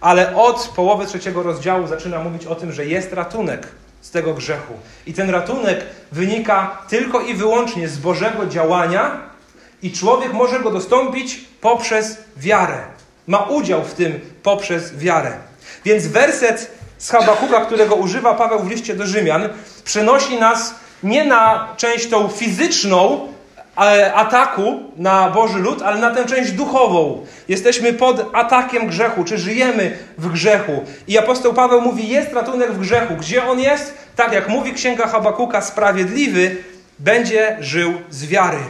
[0.00, 3.68] Ale od połowy trzeciego rozdziału zaczyna mówić o tym, że jest ratunek
[4.00, 4.74] z tego grzechu.
[5.06, 9.28] I ten ratunek wynika tylko i wyłącznie z Bożego działania,
[9.82, 12.78] i człowiek może go dostąpić poprzez wiarę.
[13.26, 15.36] Ma udział w tym poprzez wiarę.
[15.88, 19.48] Więc werset z Habakuka, którego używa Paweł w liście do Rzymian,
[19.84, 23.28] przenosi nas nie na część tą fizyczną,
[24.14, 27.26] ataku na Boży lud, ale na tę część duchową.
[27.48, 30.84] Jesteśmy pod atakiem grzechu, czy żyjemy w grzechu.
[31.06, 33.14] I apostoł Paweł mówi: Jest ratunek w grzechu.
[33.14, 33.94] Gdzie on jest?
[34.16, 36.56] Tak jak mówi księga Habakuka, sprawiedliwy
[36.98, 38.60] będzie żył z wiary.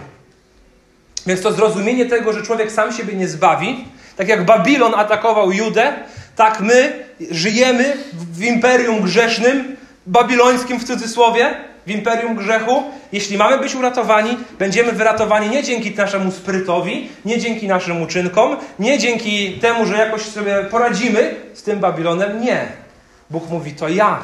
[1.27, 3.85] Więc to zrozumienie tego, że człowiek sam siebie nie zbawi,
[4.17, 5.93] tak jak Babilon atakował Judę,
[6.37, 7.97] tak my żyjemy
[8.33, 9.77] w imperium grzesznym,
[10.07, 11.55] babilońskim w cudzysłowie,
[11.87, 12.83] w imperium grzechu.
[13.13, 18.99] Jeśli mamy być uratowani, będziemy wyratowani nie dzięki naszemu sprytowi, nie dzięki naszym uczynkom, nie
[18.99, 22.41] dzięki temu, że jakoś sobie poradzimy z tym Babilonem.
[22.41, 22.67] Nie.
[23.31, 24.23] Bóg mówi: To ja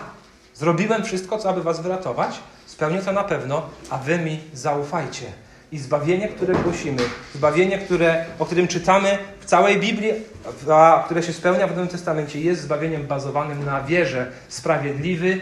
[0.54, 2.30] zrobiłem wszystko, co aby was wyratować,
[2.66, 5.43] spełnię to na pewno, a wy mi zaufajcie.
[5.74, 7.02] I zbawienie, które głosimy,
[7.34, 10.12] zbawienie, które, o którym czytamy w całej Biblii,
[10.70, 14.32] a które się spełnia w Nowym Testamencie, jest zbawieniem bazowanym na wierze.
[14.48, 15.40] Sprawiedliwy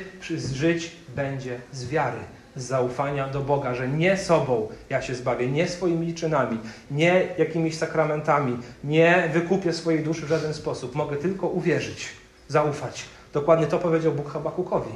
[0.53, 2.19] żyć będzie z wiary,
[2.57, 6.59] z zaufania do Boga, że nie sobą ja się zbawię, nie swoimi czynami,
[6.91, 10.95] nie jakimiś sakramentami, nie wykupię swojej duszy w żaden sposób.
[10.95, 12.09] Mogę tylko uwierzyć,
[12.49, 13.05] zaufać.
[13.33, 14.93] Dokładnie to powiedział Bóg Habakukowi.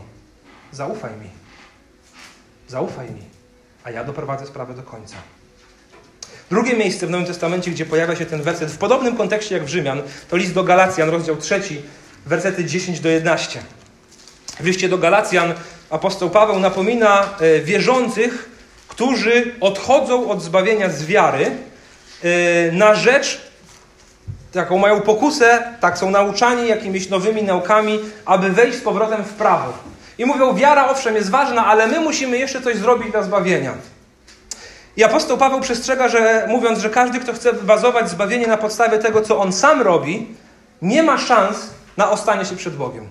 [0.73, 1.31] Zaufaj mi.
[2.69, 3.36] Zaufaj mi,
[3.87, 5.17] a ja doprowadzę sprawę do końca.
[6.51, 9.69] Drugie miejsce w Nowym Testamencie, gdzie pojawia się ten werset w podobnym kontekście jak w
[9.69, 11.61] Rzymian, to list do Galacjan, rozdział 3,
[12.27, 13.61] wersety 10 do 11.
[14.61, 15.55] W liście do Galacjan
[15.91, 18.51] apostoł Paweł napomina e, wierzących,
[18.89, 21.51] którzy odchodzą od zbawienia z wiary
[22.23, 23.41] e, na rzecz,
[24.53, 29.96] taką mają pokusę, tak są nauczani jakimiś nowymi naukami, aby wejść z powrotem w prawo.
[30.19, 33.75] I mówią, wiara owszem jest ważna, ale my musimy jeszcze coś zrobić dla zbawienia.
[34.97, 39.23] I apostoł Paweł przestrzega, że mówiąc, że każdy, kto chce bazować zbawienie na podstawie tego,
[39.23, 40.35] co on sam robi,
[40.83, 43.07] nie ma szans na ostanie się przed Bogiem,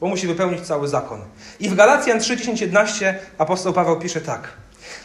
[0.00, 1.20] bo musi wypełnić cały zakon.
[1.60, 4.48] I w Galacjan 3, 10, 11 apostoł Paweł pisze tak.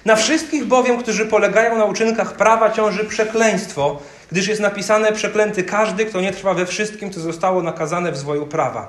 [0.06, 4.00] Na wszystkich bowiem, którzy polegają na uczynkach prawa, ciąży przekleństwo,
[4.32, 8.46] gdyż jest napisane przeklęty każdy, kto nie trwa we wszystkim, co zostało nakazane w zwoju
[8.46, 8.88] prawa.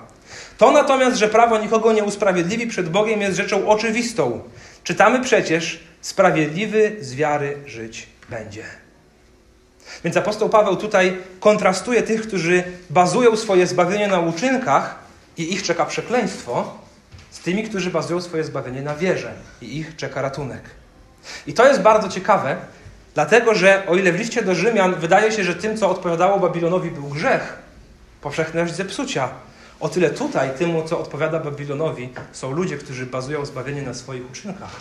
[0.61, 4.43] To natomiast, że prawo nikogo nie usprawiedliwi przed Bogiem jest rzeczą oczywistą.
[4.85, 8.65] Czytamy przecież, sprawiedliwy z wiary żyć będzie.
[10.05, 14.99] Więc apostoł Paweł tutaj kontrastuje tych, którzy bazują swoje zbawienie na uczynkach
[15.37, 16.79] i ich czeka przekleństwo,
[17.31, 20.63] z tymi, którzy bazują swoje zbawienie na wierze i ich czeka ratunek.
[21.47, 22.57] I to jest bardzo ciekawe,
[23.15, 26.91] dlatego że o ile w liście do Rzymian wydaje się, że tym, co odpowiadało Babilonowi,
[26.91, 27.59] był grzech,
[28.21, 29.29] powszechność zepsucia,
[29.81, 34.77] o tyle tutaj, temu, co odpowiada Babilonowi, są ludzie, którzy bazują zbawienie na swoich uczynkach.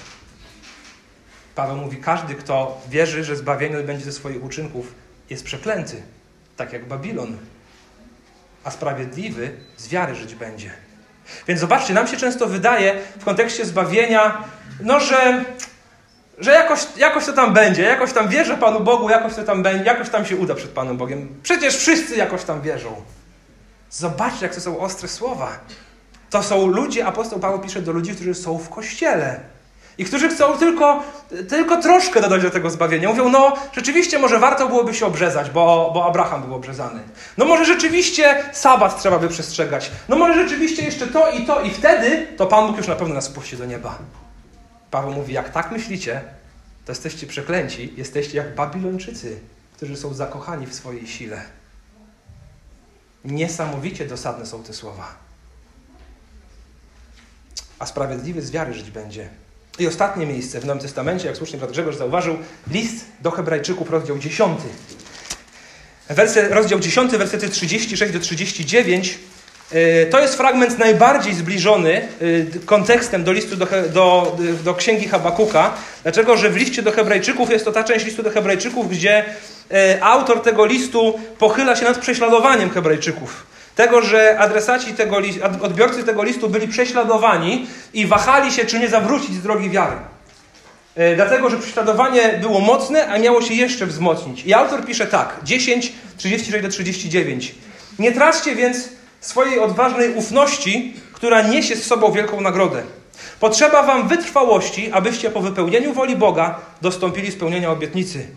[1.55, 4.93] Paweł mówi, każdy, kto wierzy, że zbawienie będzie ze swoich uczynków,
[5.29, 6.03] jest przeklęty,
[6.57, 7.37] tak jak Babilon.
[8.63, 10.71] A sprawiedliwy z wiary żyć będzie.
[11.47, 14.43] Więc zobaczcie, nam się często wydaje w kontekście zbawienia,
[14.81, 15.45] no że,
[16.37, 19.85] że jakoś, jakoś to tam będzie, jakoś tam wierzę Panu Bogu, jakoś to tam będzie,
[19.85, 21.39] jakoś tam się uda przed Panem Bogiem.
[21.43, 23.01] Przecież wszyscy jakoś tam wierzą.
[23.91, 25.59] Zobaczcie, jak to są ostre słowa.
[26.29, 29.39] To są ludzie, apostoł Paweł pisze do ludzi, którzy są w kościele.
[29.97, 31.03] I którzy chcą tylko,
[31.49, 33.09] tylko troszkę dodać do tego zbawienia.
[33.09, 36.99] Mówią, no rzeczywiście może warto byłoby się obrzezać, bo, bo Abraham był obrzezany.
[37.37, 39.91] No może rzeczywiście sabat trzeba by przestrzegać.
[40.09, 43.15] No może rzeczywiście jeszcze to i to i wtedy to Pan Bóg już na pewno
[43.15, 43.97] nas puści do nieba.
[44.91, 46.21] Paweł mówi, jak tak myślicie,
[46.85, 49.39] to jesteście przeklęci, jesteście jak Babilończycy,
[49.73, 51.41] którzy są zakochani w swojej sile.
[53.25, 55.15] Niesamowicie dosadne są te słowa.
[57.79, 59.29] A sprawiedliwy z wiary żyć będzie.
[59.79, 62.37] I ostatnie miejsce w Nowym Testamencie, jak słusznie brat Grzegorz zauważył,
[62.71, 64.59] list do Hebrajczyków, rozdział 10.
[66.09, 69.19] Werset, rozdział 10, wersety 36 do 39.
[69.71, 72.07] E, to jest fragment najbardziej zbliżony e,
[72.65, 75.73] kontekstem do listu do, do, do księgi Habakuka.
[76.03, 76.37] Dlaczego?
[76.37, 79.25] Że w liście do Hebrajczyków jest to ta część listu do Hebrajczyków, gdzie
[80.01, 85.17] autor tego listu pochyla się nad prześladowaniem Hebrajczyków tego, że adresaci tego,
[85.61, 89.95] odbiorcy tego listu byli prześladowani i wahali się, czy nie zawrócić z drogi wiary.
[90.95, 94.45] E, dlatego, że prześladowanie było mocne, a miało się jeszcze wzmocnić.
[94.45, 97.55] I autor pisze tak, 10, 36 do 39.
[97.99, 102.83] Nie traćcie więc swojej odważnej ufności, która niesie z sobą wielką nagrodę.
[103.39, 108.27] Potrzeba wam wytrwałości, abyście po wypełnieniu woli Boga dostąpili spełnienia obietnicy.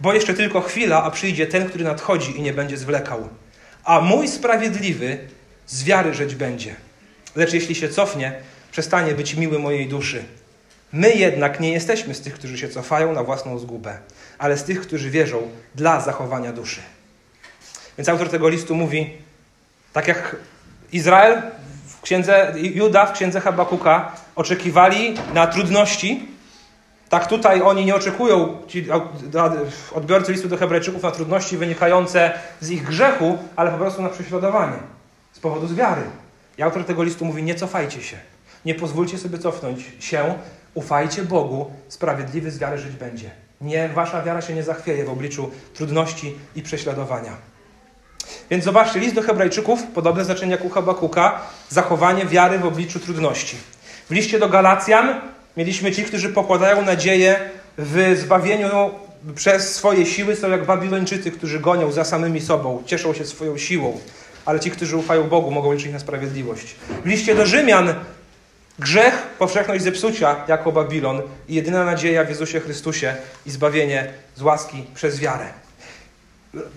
[0.00, 3.28] Bo jeszcze tylko chwila, a przyjdzie ten, który nadchodzi i nie będzie zwlekał
[3.84, 5.18] a mój sprawiedliwy
[5.66, 6.74] z wiary żyć będzie.
[7.36, 8.32] Lecz jeśli się cofnie,
[8.72, 10.24] przestanie być miły mojej duszy.
[10.92, 13.98] My jednak nie jesteśmy z tych, którzy się cofają na własną zgubę,
[14.38, 16.80] ale z tych, którzy wierzą dla zachowania duszy.
[17.98, 19.10] Więc autor tego listu mówi,
[19.92, 20.36] tak jak
[20.92, 21.42] Izrael
[21.86, 26.28] w księdze Juda w księdze Habakuka oczekiwali na trudności,
[27.12, 28.86] Tak tutaj oni nie oczekują, ci
[29.94, 34.76] odbiorcy listu do Hebrajczyków, na trudności wynikające z ich grzechu, ale po prostu na prześladowanie
[35.32, 36.02] z powodu z wiary.
[36.58, 38.16] I autor tego listu mówi: Nie cofajcie się,
[38.64, 40.34] nie pozwólcie sobie cofnąć się,
[40.74, 43.30] ufajcie Bogu, sprawiedliwy z wiary żyć będzie.
[43.60, 47.32] Nie, wasza wiara się nie zachwieje w obliczu trudności i prześladowania.
[48.50, 53.56] Więc zobaczcie, list do Hebrajczyków, podobne znaczenie jak u Habakuka, zachowanie wiary w obliczu trudności.
[54.08, 55.20] W liście do Galacjan
[55.56, 57.36] mieliśmy ci, którzy pokładają nadzieję
[57.78, 58.90] w zbawieniu
[59.34, 64.00] przez swoje siły, są jak Babilończycy, którzy gonią za samymi sobą, cieszą się swoją siłą,
[64.44, 66.74] ale ci, którzy ufają Bogu, mogą liczyć na sprawiedliwość.
[67.04, 67.94] W liście do Rzymian
[68.78, 74.84] grzech, powszechność zepsucia jako Babilon i jedyna nadzieja w Jezusie Chrystusie i zbawienie z łaski
[74.94, 75.46] przez wiarę.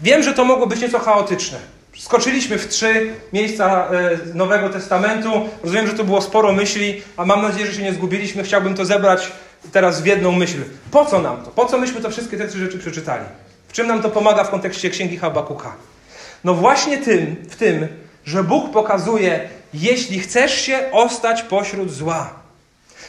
[0.02, 1.75] Wiem, że to mogło być nieco chaotyczne.
[1.98, 5.50] Skoczyliśmy w trzy miejsca e, Nowego Testamentu.
[5.64, 8.44] Rozumiem, że to było sporo myśli, a mam nadzieję, że się nie zgubiliśmy.
[8.44, 9.32] Chciałbym to zebrać
[9.72, 10.58] teraz w jedną myśl.
[10.92, 11.52] Po co nam to?
[11.52, 13.26] Po co myśmy to wszystkie te trzy rzeczy przeczytali?
[13.68, 15.76] W czym nam to pomaga w kontekście Księgi Habakuka?
[16.44, 17.88] No właśnie tym, w tym,
[18.26, 22.30] że Bóg pokazuje, jeśli chcesz się ostać pośród zła.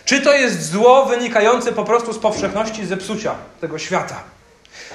[0.05, 4.36] Czy to jest zło wynikające po prostu z powszechności zepsucia tego świata?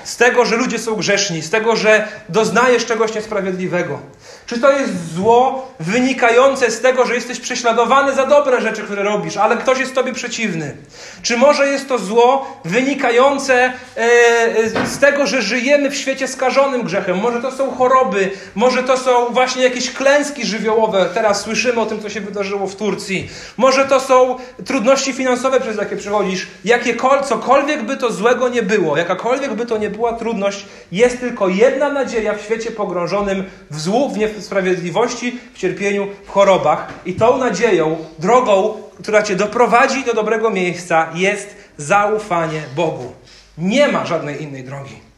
[0.03, 3.99] Z tego, że ludzie są grzeszni, z tego, że doznajesz czegoś niesprawiedliwego?
[4.45, 9.37] Czy to jest zło wynikające z tego, że jesteś prześladowany za dobre rzeczy, które robisz,
[9.37, 10.75] ale ktoś jest tobie przeciwny?
[11.21, 17.17] Czy może jest to zło wynikające e, z tego, że żyjemy w świecie skażonym grzechem?
[17.17, 21.09] Może to są choroby, może to są właśnie jakieś klęski żywiołowe.
[21.13, 23.29] Teraz słyszymy o tym, co się wydarzyło w Turcji.
[23.57, 26.47] Może to są trudności finansowe, przez jakie przechodzisz.
[26.65, 31.47] Jakiekolwiek, cokolwiek by to złego nie było, jakakolwiek by to nie była trudność, jest tylko
[31.47, 36.88] jedna nadzieja w świecie pogrążonym w złu, w niesprawiedliwości, w cierpieniu, w chorobach.
[37.06, 43.12] I tą nadzieją, drogą, która cię doprowadzi do dobrego miejsca, jest zaufanie Bogu.
[43.58, 45.12] Nie ma żadnej innej drogi.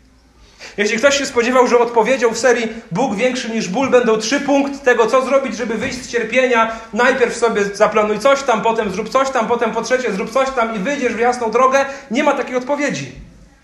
[0.78, 4.86] Jeśli ktoś się spodziewał, że odpowiedział w serii Bóg większy niż ból, będą trzy punkty
[4.86, 6.76] tego, co zrobić, żeby wyjść z cierpienia.
[6.94, 10.76] Najpierw sobie zaplanuj coś tam, potem zrób coś tam, potem po trzecie zrób coś tam
[10.76, 11.86] i wyjdziesz w jasną drogę.
[12.12, 13.12] Nie ma takiej odpowiedzi.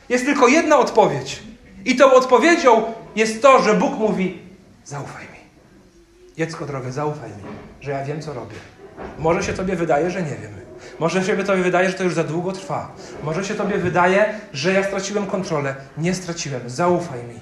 [0.10, 1.44] Jest tylko jedna odpowiedź.
[1.86, 4.42] I tą odpowiedzią jest to, że Bóg mówi:
[4.86, 5.40] Zaufaj mi.
[6.38, 7.44] Dziecko drogie, zaufaj mi,
[7.82, 8.56] że ja wiem, co robię.
[9.20, 10.60] Może się tobie wydaje, że nie wiem.
[11.00, 12.92] Może się tobie wydaje, że to już za długo trwa.
[13.24, 15.76] Może się tobie wydaje, że ja straciłem kontrolę.
[15.98, 16.62] Nie straciłem.
[16.70, 17.40] Zaufaj mi.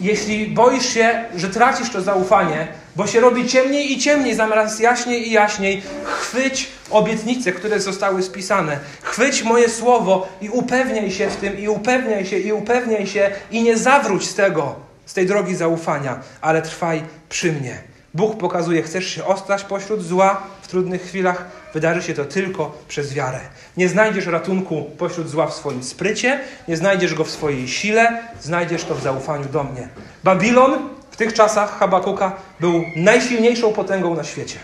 [0.00, 5.28] Jeśli boisz się, że tracisz to zaufanie, bo się robi ciemniej i ciemniej, zamiast jaśniej
[5.28, 8.78] i jaśniej, chwyć obietnice, które zostały spisane.
[9.02, 13.62] Chwyć moje słowo i upewniaj się w tym, i upewniaj się, i upewniaj się, i
[13.62, 14.74] nie zawróć z tego,
[15.06, 17.78] z tej drogi zaufania, ale trwaj przy mnie.
[18.14, 23.14] Bóg pokazuje, chcesz się ostać pośród zła w trudnych chwilach, wydarzy się to tylko przez
[23.14, 23.40] wiarę.
[23.76, 28.84] Nie znajdziesz ratunku pośród zła w swoim sprycie, nie znajdziesz go w swojej sile, znajdziesz
[28.84, 29.88] to w zaufaniu do mnie.
[30.24, 34.58] Babilon w tych czasach Habakuka był najsilniejszą potęgą na świecie.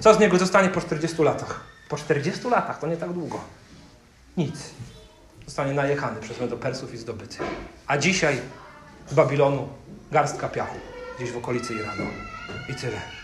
[0.00, 1.60] Co z niego zostanie po 40 latach?
[1.88, 3.40] Po 40 latach, to nie tak długo.
[4.36, 4.54] Nic.
[5.46, 7.36] Zostanie najechany przez Persów i zdobyty.
[7.86, 8.40] A dzisiaj
[9.10, 9.68] z Babilonu
[10.12, 10.76] garstka piachu,
[11.18, 12.06] gdzieś w okolicy Iranu.
[12.68, 13.17] I tyle.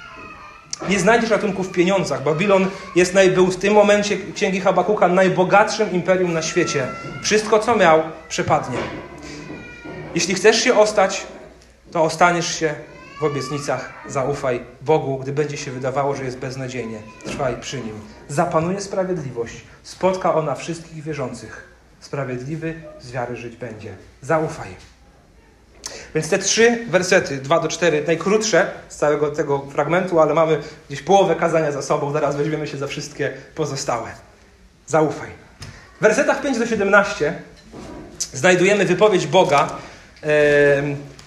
[0.89, 2.23] Nie znajdziesz ratunku w pieniądzach.
[2.23, 6.87] Babilon jest naj, był w tym momencie księgi Habakuka najbogatszym imperium na świecie.
[7.23, 8.79] Wszystko, co miał, przepadnie.
[10.15, 11.27] Jeśli chcesz się ostać,
[11.93, 12.75] to ostaniesz się
[13.21, 13.93] w obietnicach.
[14.09, 16.99] Zaufaj Bogu, gdy będzie się wydawało, że jest beznadziejnie.
[17.25, 18.01] Trwaj przy nim.
[18.29, 19.61] Zapanuje sprawiedliwość.
[19.83, 21.69] Spotka ona wszystkich wierzących.
[22.01, 23.97] Sprawiedliwy z wiary żyć będzie.
[24.23, 24.94] Zaufaj.
[26.15, 31.03] Więc te trzy wersety, 2 do 4, najkrótsze z całego tego fragmentu, ale mamy gdzieś
[31.03, 34.11] połowę kazania za sobą, zaraz weźmiemy się za wszystkie pozostałe.
[34.87, 35.29] Zaufaj.
[36.01, 37.35] W wersetach 5 do 17
[38.33, 39.69] znajdujemy wypowiedź Boga,
[40.23, 40.29] yy,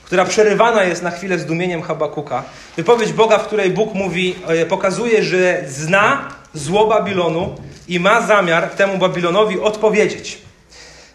[0.06, 2.43] która przerywana jest na chwilę zdumieniem Habakuka.
[2.78, 7.56] Wypowiedź Boga, w której Bóg mówi, yy, pokazuje, że zna zło Babilonu
[7.88, 10.47] i ma zamiar temu Babilonowi odpowiedzieć.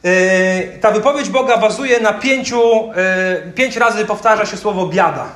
[0.05, 2.61] Yy, ta wypowiedź Boga bazuje na pięciu,
[3.45, 5.27] yy, pięć razy powtarza się słowo biada.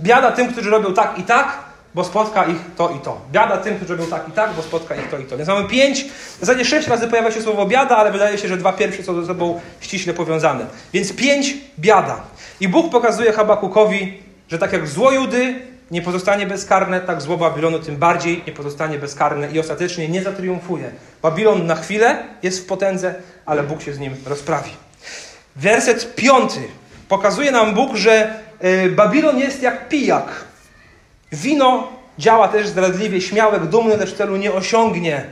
[0.00, 1.58] Biada tym, którzy robią tak i tak,
[1.94, 3.20] bo spotka ich to i to.
[3.32, 5.36] Biada tym, którzy robią tak i tak, bo spotka ich to i to.
[5.36, 6.04] Więc mamy pięć,
[6.36, 9.20] w zasadzie sześć razy pojawia się słowo biada, ale wydaje się, że dwa pierwsze są
[9.20, 10.66] ze sobą ściśle powiązane.
[10.92, 12.20] Więc pięć biada.
[12.60, 15.54] I Bóg pokazuje Habakukowi, że tak jak zło Judy
[15.90, 20.90] nie pozostanie bezkarne, tak zło Babilonu tym bardziej nie pozostanie bezkarne i ostatecznie nie zatriumfuje.
[21.22, 23.14] Babilon na chwilę jest w potędze,
[23.46, 24.70] ale Bóg się z nim rozprawi.
[25.56, 26.60] Werset piąty
[27.08, 30.44] pokazuje nam Bóg, że y, Babilon jest jak pijak.
[31.32, 35.24] Wino działa też zdradliwie, śmiałek, dumny, lecz celu nie osiągnie.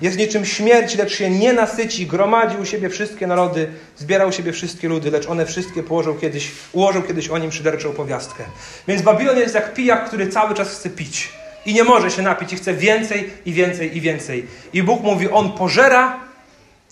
[0.00, 2.06] Jest niczym śmierć, lecz się nie nasyci.
[2.06, 6.50] Gromadził u siebie wszystkie narody, zbierał u siebie wszystkie ludy, lecz one wszystkie położył kiedyś,
[6.72, 8.44] ułożył kiedyś o nim szyderczą powiastkę.
[8.88, 11.28] Więc Babilon jest jak pijak, który cały czas chce pić.
[11.66, 14.46] I nie może się napić, i chce więcej, i więcej, i więcej.
[14.72, 16.27] I Bóg mówi, on pożera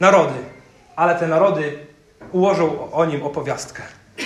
[0.01, 0.39] narody,
[0.97, 1.79] ale te narody
[2.33, 3.83] ułożą o nim opowiastkę.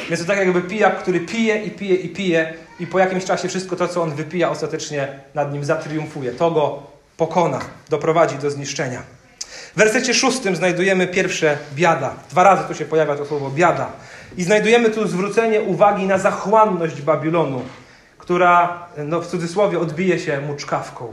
[0.08, 3.48] Więc to tak jakby pijak, który pije i pije i pije i po jakimś czasie
[3.48, 6.32] wszystko to, co on wypija, ostatecznie nad nim zatriumfuje.
[6.32, 6.82] To go
[7.16, 9.02] pokona, doprowadzi do zniszczenia.
[9.74, 12.14] W wersecie szóstym znajdujemy pierwsze biada.
[12.30, 13.92] Dwa razy tu się pojawia to słowo biada.
[14.36, 17.62] I znajdujemy tu zwrócenie uwagi na zachłanność Babilonu,
[18.18, 21.12] która no, w cudzysłowie odbije się mu czkawką.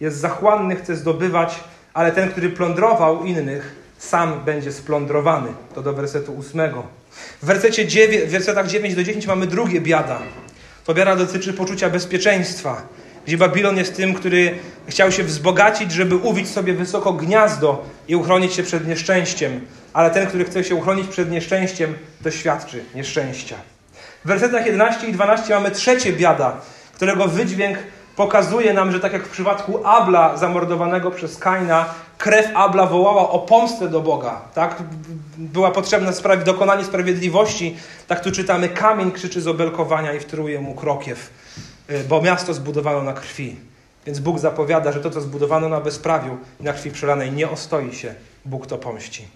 [0.00, 1.60] Jest zachłanny, chce zdobywać,
[1.94, 5.48] ale ten, który plądrował innych, sam będzie splądrowany.
[5.74, 6.82] To do wersetu ósmego.
[7.42, 10.18] W wersecie 9, w wersetach 9 do 10 mamy drugie biada.
[10.84, 12.82] To biada dotyczy poczucia bezpieczeństwa,
[13.26, 14.58] gdzie Babilon jest tym, który
[14.88, 19.60] chciał się wzbogacić, żeby uwić sobie wysoko gniazdo i uchronić się przed nieszczęściem.
[19.92, 23.56] Ale ten, który chce się uchronić przed nieszczęściem, doświadczy nieszczęścia.
[24.24, 26.60] W wersetach 11 i 12 mamy trzecie biada,
[26.94, 27.78] którego wydźwięk
[28.16, 33.38] pokazuje nam, że tak jak w przypadku Abla zamordowanego przez Kaina, krew Abla wołała o
[33.38, 34.40] pomstę do Boga.
[34.54, 34.82] Tak?
[35.38, 37.76] Była potrzebna sprawie, dokonanie sprawiedliwości.
[38.06, 41.30] Tak tu czytamy, kamień krzyczy z obelkowania i wtruje mu krokiew,
[41.90, 43.56] y, bo miasto zbudowano na krwi.
[44.06, 47.94] Więc Bóg zapowiada, że to, co zbudowano na bezprawiu i na krwi przelanej, nie ostoi
[47.94, 48.14] się.
[48.44, 49.28] Bóg to pomści.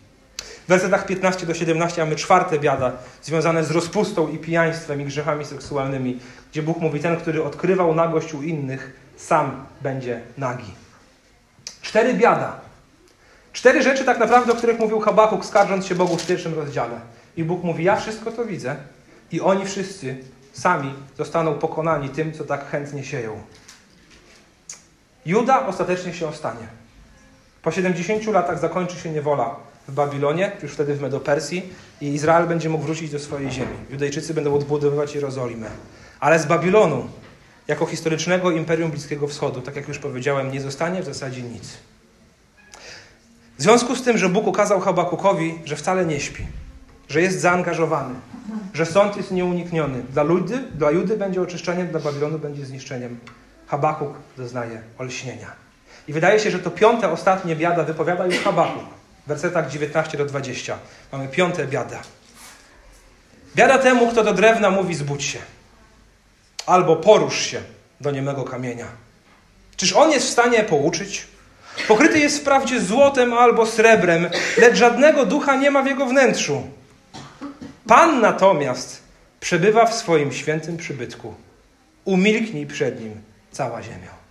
[0.65, 2.93] W wersetach 15 do 17 mamy czwarte biada,
[3.23, 6.19] związane z rozpustą i pijaństwem i grzechami seksualnymi,
[6.53, 10.75] gdzie Bóg mówi, ten, który odkrywał nagość u innych, sam będzie nagi.
[11.83, 12.61] Cztery biada.
[13.53, 17.01] Cztery rzeczy tak naprawdę, o których mówił Habakuk, skarżąc się Bogu w pierwszym rozdziale.
[17.37, 18.77] I Bóg mówi, ja wszystko to widzę
[19.33, 20.17] i oni wszyscy
[20.53, 23.43] sami zostaną pokonani tym, co tak chętnie sieją.
[25.27, 26.67] Juda ostatecznie się ostanie.
[27.63, 29.57] Po 70 latach zakończy się niewola
[29.89, 33.77] w Babilonie, już wtedy w Medopersji i Izrael będzie mógł wrócić do swojej ziemi.
[33.91, 35.71] Judejczycy będą odbudowywać Jerozolimę.
[36.21, 37.09] Ale z Babilonu,
[37.69, 41.79] jako historycznego imperium Bliskiego Wschodu, tak jak już powiedziałem, nie zostanie w zasadzie nic.
[43.59, 46.47] W związku z tym, że Bóg ukazał Habakukowi, że wcale nie śpi,
[47.09, 48.15] że jest zaangażowany,
[48.75, 50.03] że sąd jest nieunikniony.
[50.03, 53.19] Dla, Ludy, dla Judy będzie oczyszczeniem, dla Babilonu będzie zniszczeniem.
[53.67, 55.53] Habakuk doznaje olśnienia.
[56.09, 58.85] I wydaje się, że to piąte, ostatnie biada wypowiada już Habakuk
[59.25, 60.79] w wersetach 19 do 20.
[61.13, 62.03] Mamy piąte biada.
[63.57, 65.39] Biada temu, kto do drewna mówi zbudź się.
[66.67, 67.63] Albo porusz się
[68.01, 68.87] do niemego kamienia.
[69.77, 71.27] Czyż on jest w stanie pouczyć?
[71.89, 76.63] Pokryty jest wprawdzie złotem albo srebrem, lecz żadnego ducha nie ma w jego wnętrzu.
[77.87, 79.03] Pan natomiast
[79.41, 81.35] przebywa w swoim świętym przybytku.
[82.05, 84.23] Umilknij przed nim cała ziemia.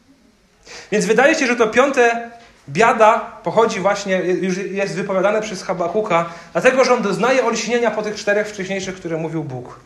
[0.92, 2.32] Więc wydaje się, że to piąte
[2.70, 8.16] biada pochodzi właśnie, już jest wypowiadane przez Habakuka, dlatego że on doznaje olśnienia po tych
[8.16, 9.80] czterech wcześniejszych, które mówił Bóg.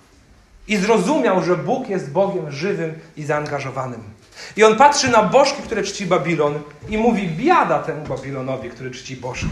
[0.67, 4.03] I zrozumiał, że Bóg jest Bogiem żywym i zaangażowanym.
[4.57, 9.17] I on patrzy na bożki, które czci Babilon i mówi biada temu Babilonowi, który czci
[9.17, 9.47] bożki.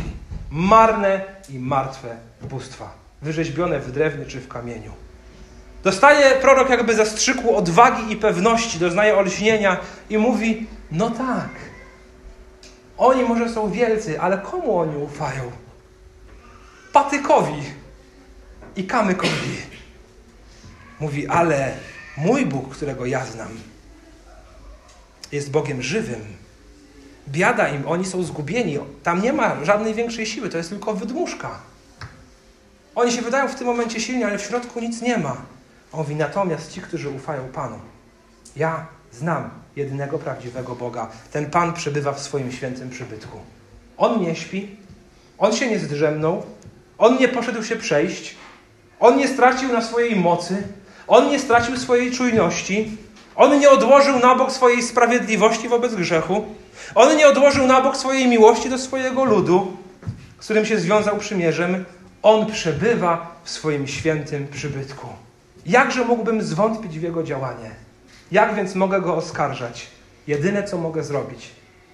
[0.51, 4.91] Marne i martwe bóstwa, wyrzeźbione w drewnie czy w kamieniu.
[5.83, 9.77] Dostaje prorok jakby zastrzyku odwagi i pewności, doznaje olśnienia
[10.09, 11.49] i mówi, no tak,
[12.97, 15.51] oni może są wielcy, ale komu oni ufają?
[16.93, 17.63] Patykowi
[18.75, 19.57] i kamykowi.
[20.99, 21.73] Mówi, ale
[22.17, 23.49] mój Bóg, którego ja znam,
[25.33, 26.21] jest Bogiem żywym.
[27.27, 28.79] Biada im, oni są zgubieni.
[29.03, 31.59] Tam nie ma żadnej większej siły, to jest tylko wydmuszka.
[32.95, 35.37] Oni się wydają w tym momencie silni, ale w środku nic nie ma.
[35.91, 37.79] On mówi, natomiast ci, którzy ufają Panu,
[38.55, 41.07] ja znam jedynego prawdziwego Boga.
[41.31, 43.37] Ten Pan przebywa w swoim świętym przybytku.
[43.97, 44.75] On nie śpi,
[45.37, 46.43] on się nie zdrzemnął,
[46.97, 48.35] on nie poszedł się przejść,
[48.99, 50.63] on nie stracił na swojej mocy,
[51.07, 52.97] on nie stracił swojej czujności,
[53.35, 56.45] on nie odłożył na bok swojej sprawiedliwości wobec grzechu,
[56.95, 59.77] on nie odłożył na bok swojej miłości do swojego ludu,
[60.39, 61.85] z którym się związał przymierzem.
[62.23, 65.07] On przebywa w swoim świętym przybytku.
[65.65, 67.71] Jakże mógłbym zwątpić w jego działanie?
[68.31, 69.87] Jak więc mogę go oskarżać?
[70.27, 71.49] Jedyne, co mogę zrobić,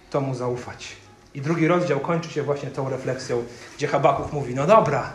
[0.10, 0.88] to mu zaufać.
[1.34, 3.44] I drugi rozdział kończy się właśnie tą refleksją,
[3.78, 5.14] gdzie Habaków mówi: No dobra,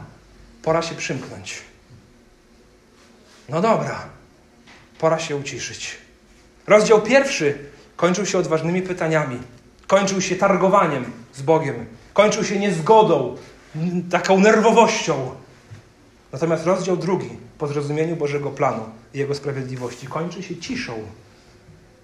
[0.62, 1.62] pora się przymknąć.
[3.48, 4.04] No dobra,
[4.98, 6.03] pora się uciszyć.
[6.66, 7.58] Rozdział pierwszy
[7.96, 9.38] kończył się odważnymi pytaniami,
[9.86, 11.04] kończył się targowaniem
[11.34, 13.36] z Bogiem, kończył się niezgodą,
[14.10, 15.30] taką nerwowością.
[16.32, 18.82] Natomiast rozdział drugi, po zrozumieniu Bożego planu
[19.14, 20.92] i Jego sprawiedliwości, kończy się ciszą.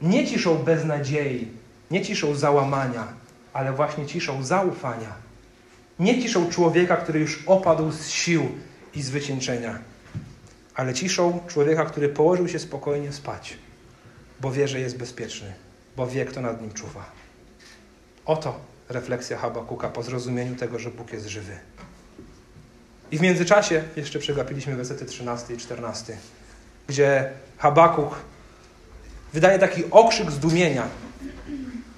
[0.02, 1.48] Nie ciszą beznadziei,
[1.90, 3.08] nie ciszą załamania,
[3.52, 5.12] ale właśnie ciszą zaufania.
[5.98, 8.48] Nie ciszą człowieka, który już opadł z sił
[8.94, 9.11] i z
[10.74, 13.58] ale ciszą człowieka, który położył się spokojnie spać,
[14.41, 15.53] bo wie, że jest bezpieczny,
[15.97, 17.05] bo wie, kto nad nim czuwa.
[18.24, 21.59] Oto refleksja Habakuka po zrozumieniu tego, że Bóg jest żywy.
[23.11, 26.16] I w międzyczasie jeszcze przegapiliśmy wersety 13 i 14,
[26.86, 28.16] gdzie Habakuk
[29.32, 30.88] wydaje taki okrzyk zdumienia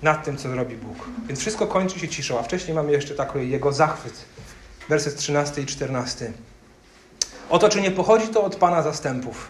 [0.03, 1.09] nad tym, co robi Bóg.
[1.27, 4.25] Więc wszystko kończy się ciszą, a wcześniej mamy jeszcze taki jego zachwyt.
[4.89, 6.33] Werset 13 i 14.
[7.51, 9.49] Oto czy nie pochodzi to od Pana zastępów,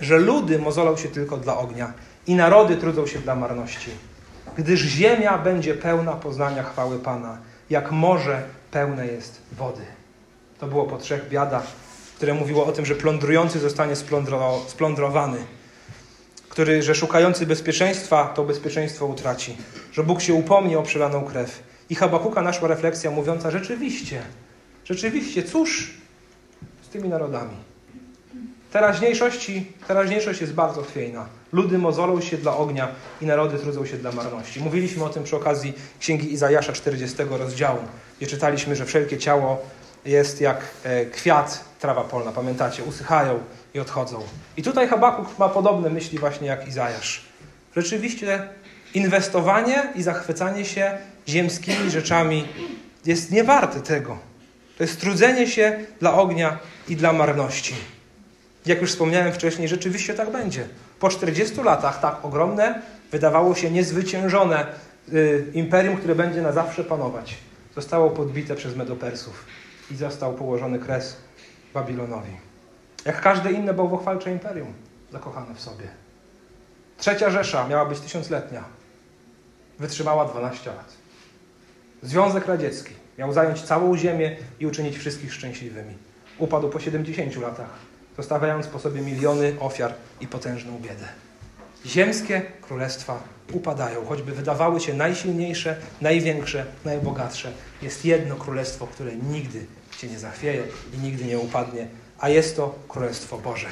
[0.00, 1.92] że ludy mozolą się tylko dla ognia
[2.26, 3.90] i narody trudzą się dla marności.
[4.56, 7.38] Gdyż ziemia będzie pełna poznania chwały Pana,
[7.70, 9.82] jak morze pełne jest wody.
[10.58, 11.66] To było po trzech biadach,
[12.16, 13.94] które mówiło o tym, że plądrujący zostanie
[14.66, 15.38] splądrowany,
[16.48, 19.56] który, że szukający bezpieczeństwa to bezpieczeństwo utraci,
[19.92, 21.62] że Bóg się upomni o przelaną krew.
[21.90, 24.22] I Habakuka naszła refleksja mówiąca rzeczywiście,
[24.84, 25.90] rzeczywiście, cóż
[26.82, 27.73] z tymi narodami?
[28.74, 31.26] Teraźniejszości, teraźniejszość jest bardzo chwiejna.
[31.52, 32.88] Ludy mozolą się dla ognia
[33.20, 34.60] i narody trudzą się dla marności.
[34.60, 37.78] Mówiliśmy o tym przy okazji Księgi Izajasza 40 rozdziału,
[38.18, 39.62] gdzie czytaliśmy, że wszelkie ciało
[40.04, 43.38] jest jak e, kwiat, trawa polna, pamiętacie, usychają
[43.74, 44.22] i odchodzą.
[44.56, 47.24] I tutaj Habakuk ma podobne myśli właśnie jak Izajasz.
[47.76, 48.48] Rzeczywiście
[48.94, 50.98] inwestowanie i zachwycanie się
[51.28, 52.48] ziemskimi rzeczami
[53.04, 54.18] jest niewarte tego.
[54.78, 56.58] To jest trudzenie się dla ognia
[56.88, 57.74] i dla marności.
[58.66, 60.68] Jak już wspomniałem wcześniej, rzeczywiście tak będzie.
[61.00, 64.66] Po 40 latach tak ogromne, wydawało się niezwyciężone
[65.12, 67.36] y, imperium, które będzie na zawsze panować,
[67.74, 69.44] zostało podbite przez Medopersów
[69.90, 71.16] i został położony kres
[71.74, 72.36] Babilonowi.
[73.04, 74.72] Jak każde inne bałwochwalcze imperium,
[75.12, 75.84] zakochane w sobie.
[76.98, 78.64] Trzecia Rzesza miała być tysiącletnia.
[79.78, 80.92] Wytrzymała 12 lat.
[82.02, 85.94] Związek Radziecki miał zająć całą ziemię i uczynić wszystkich szczęśliwymi.
[86.38, 87.70] Upadł po 70 latach,
[88.16, 91.08] zostawiając po sobie miliony ofiar i potężną biedę.
[91.86, 97.52] Ziemskie królestwa upadają, choćby wydawały się najsilniejsze, największe, najbogatsze.
[97.82, 99.66] Jest jedno królestwo, które nigdy
[99.98, 100.62] się nie zachwieje
[100.94, 101.88] i nigdy nie upadnie,
[102.18, 103.68] a jest to Królestwo Boże.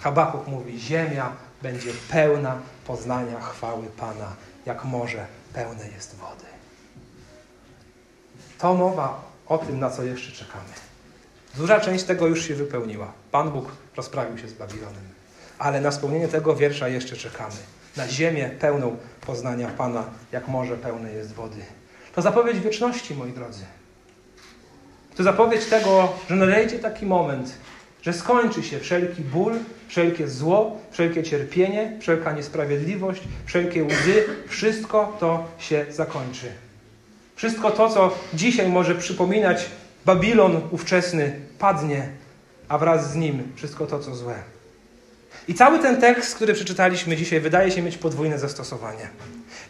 [0.00, 1.32] Habakuk mówi, ziemia
[1.62, 6.44] będzie pełna poznania chwały Pana, jak morze pełne jest wody.
[8.58, 10.83] To mowa o tym, na co jeszcze czekamy.
[11.56, 13.12] Duża część tego już się wypełniła.
[13.30, 15.04] Pan Bóg rozprawił się z Babilonem.
[15.58, 17.54] Ale na spełnienie tego wiersza jeszcze czekamy.
[17.96, 18.96] Na ziemię pełną
[19.26, 21.60] poznania Pana, jak morze pełne jest wody.
[22.14, 23.64] To zapowiedź wieczności, moi drodzy.
[25.16, 27.54] To zapowiedź tego, że nadejdzie taki moment,
[28.02, 29.52] że skończy się wszelki ból,
[29.88, 36.46] wszelkie zło, wszelkie cierpienie, wszelka niesprawiedliwość, wszelkie łzy, wszystko to się zakończy.
[37.36, 39.66] Wszystko to, co dzisiaj może przypominać
[40.04, 42.08] Babilon ówczesny, padnie,
[42.68, 44.34] a wraz z nim wszystko to, co złe.
[45.48, 49.08] I cały ten tekst, który przeczytaliśmy dzisiaj, wydaje się mieć podwójne zastosowanie.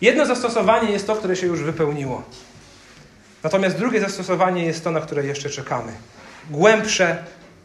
[0.01, 2.23] Jedno zastosowanie jest to, które się już wypełniło.
[3.43, 5.93] Natomiast drugie zastosowanie jest to, na które jeszcze czekamy.
[6.51, 7.25] Głębsze,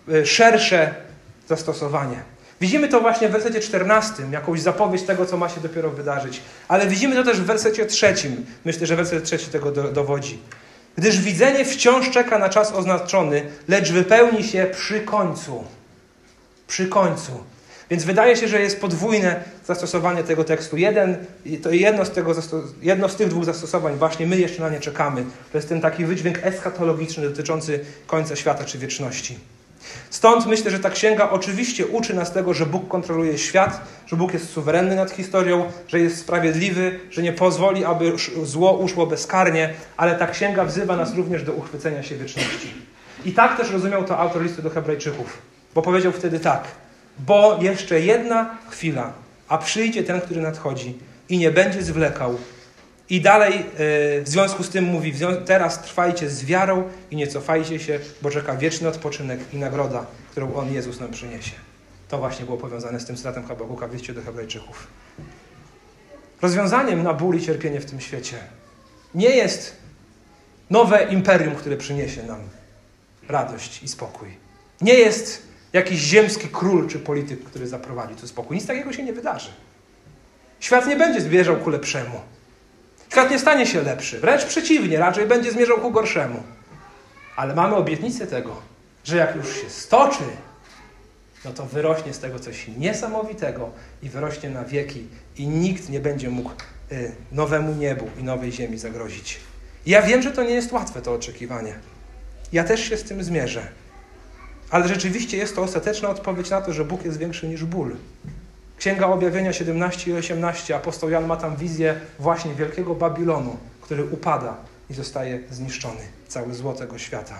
[0.09, 0.95] y, szersze
[1.47, 2.19] zastosowanie.
[2.61, 6.41] Widzimy to właśnie w wersecie 14, jakąś zapowiedź tego, co ma się dopiero wydarzyć.
[6.67, 8.45] Ale widzimy to też w wersecie trzecim.
[8.65, 10.39] Myślę, że werset trzeci tego do, dowodzi.
[10.99, 15.63] Gdyż widzenie wciąż czeka na czas oznaczony, lecz wypełni się przy końcu.
[16.67, 17.31] Przy końcu.
[17.89, 20.77] Więc wydaje się, że jest podwójne zastosowanie tego tekstu.
[20.77, 21.17] Jeden,
[21.63, 22.35] to jedno z, tego,
[22.81, 25.25] jedno z tych dwóch zastosowań, właśnie my jeszcze na nie czekamy.
[25.51, 29.39] To jest ten taki wydźwięk eschatologiczny dotyczący końca świata czy wieczności.
[30.09, 34.33] Stąd myślę, że ta księga oczywiście uczy nas tego, że Bóg kontroluje świat, że Bóg
[34.33, 38.13] jest suwerenny nad historią, że jest sprawiedliwy, że nie pozwoli, aby
[38.43, 42.73] zło uszło bezkarnie, ale ta księga wzywa nas również do uchwycenia się wieczności.
[43.25, 45.37] I tak też rozumiał to autor listu do Hebrajczyków,
[45.75, 46.63] bo powiedział wtedy tak:
[47.19, 49.13] Bo jeszcze jedna chwila,
[49.47, 50.97] a przyjdzie ten, który nadchodzi
[51.29, 52.37] i nie będzie zwlekał,
[53.09, 53.63] i dalej e,
[54.21, 55.13] w związku z tym mówi,
[55.45, 60.53] teraz trwajcie z wiarą i nie cofajcie się, bo czeka wieczny odpoczynek i nagroda, którą
[60.53, 61.51] On, Jezus, nam przyniesie.
[62.09, 64.87] To właśnie było powiązane z tym cytatem Habakuka w liście do Hebrajczyków.
[66.41, 68.37] Rozwiązaniem na ból i cierpienie w tym świecie
[69.15, 69.75] nie jest
[70.69, 72.39] nowe imperium, które przyniesie nam
[73.27, 74.29] radość i spokój.
[74.81, 75.41] Nie jest
[75.73, 78.57] jakiś ziemski król czy polityk, który zaprowadzi tu spokój.
[78.57, 79.49] Nic takiego się nie wydarzy.
[80.59, 82.19] Świat nie będzie zbierzał ku lepszemu.
[83.11, 86.43] Świat nie stanie się lepszy, wręcz przeciwnie, raczej będzie zmierzał ku gorszemu.
[87.35, 88.61] Ale mamy obietnicę tego,
[89.03, 90.23] że jak już się stoczy,
[91.45, 93.69] no to wyrośnie z tego coś niesamowitego
[94.03, 95.07] i wyrośnie na wieki
[95.37, 96.51] i nikt nie będzie mógł
[96.91, 99.39] y, nowemu niebu i nowej ziemi zagrozić.
[99.85, 101.75] Ja wiem, że to nie jest łatwe, to oczekiwanie.
[102.53, 103.67] Ja też się z tym zmierzę.
[104.69, 107.95] Ale rzeczywiście jest to ostateczna odpowiedź na to, że Bóg jest większy niż ból.
[108.79, 114.55] Księga Objawienia 17 i 18, apostoł Jan ma tam wizję właśnie wielkiego Babilonu, który upada
[114.89, 117.35] i zostaje zniszczony, cały zło tego świata.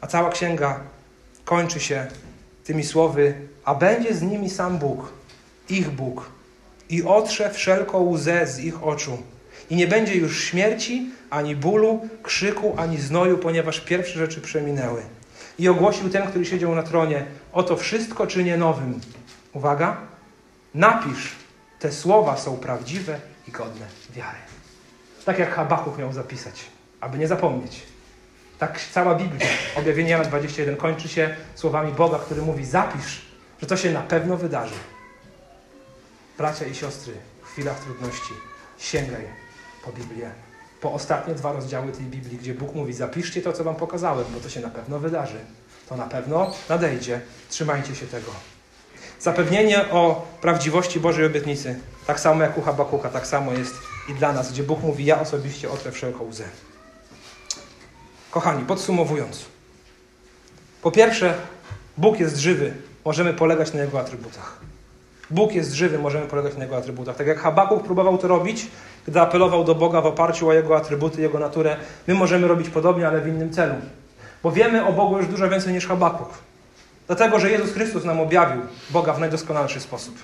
[0.00, 0.80] A cała księga
[1.44, 2.06] kończy się
[2.64, 3.34] tymi słowy,
[3.64, 5.12] a będzie z nimi sam Bóg,
[5.68, 6.30] ich Bóg,
[6.90, 9.18] i otrze wszelką łzę z ich oczu.
[9.70, 15.02] I nie będzie już śmierci, ani bólu, krzyku, ani znoju, ponieważ pierwsze rzeczy przeminęły.
[15.58, 19.00] I ogłosił ten, który siedział na tronie, oto wszystko czynię nowym.
[19.52, 19.96] Uwaga,
[20.76, 21.32] napisz,
[21.78, 24.38] te słowa są prawdziwe i godne wiary.
[25.24, 26.64] Tak jak Habakuch miał zapisać,
[27.00, 27.82] aby nie zapomnieć.
[28.58, 29.46] Tak cała Biblia,
[29.76, 33.26] objawienie Jana 21, kończy się słowami Boga, który mówi: Zapisz,
[33.60, 34.74] że to się na pewno wydarzy.
[36.38, 37.12] Bracia i siostry,
[37.42, 38.34] w chwilach trudności
[38.78, 39.24] sięgaj
[39.84, 40.30] po Biblię,
[40.80, 44.40] po ostatnie dwa rozdziały tej Biblii, gdzie Bóg mówi: Zapiszcie to, co Wam pokazałem, bo
[44.40, 45.38] to się na pewno wydarzy.
[45.88, 47.20] To na pewno nadejdzie.
[47.48, 48.55] Trzymajcie się tego.
[49.20, 53.74] Zapewnienie o prawdziwości Bożej obietnicy, tak samo jak u Habakucha, tak samo jest
[54.08, 56.44] i dla nas, gdzie Bóg mówi: Ja osobiście otrę wszelką łzę.
[58.30, 59.44] Kochani, podsumowując.
[60.82, 61.34] Po pierwsze,
[61.96, 62.72] Bóg jest żywy,
[63.04, 64.60] możemy polegać na Jego atrybutach.
[65.30, 67.16] Bóg jest żywy, możemy polegać na Jego atrybutach.
[67.16, 68.66] Tak jak Habakuch próbował to robić,
[69.06, 73.08] gdy apelował do Boga w oparciu o Jego atrybuty, Jego naturę, my możemy robić podobnie,
[73.08, 73.74] ale w innym celu.
[74.42, 76.45] Bo wiemy o Bogu już dużo więcej niż Habakuch.
[77.06, 80.14] Dlatego, że Jezus Chrystus nam objawił Boga w najdoskonalszy sposób.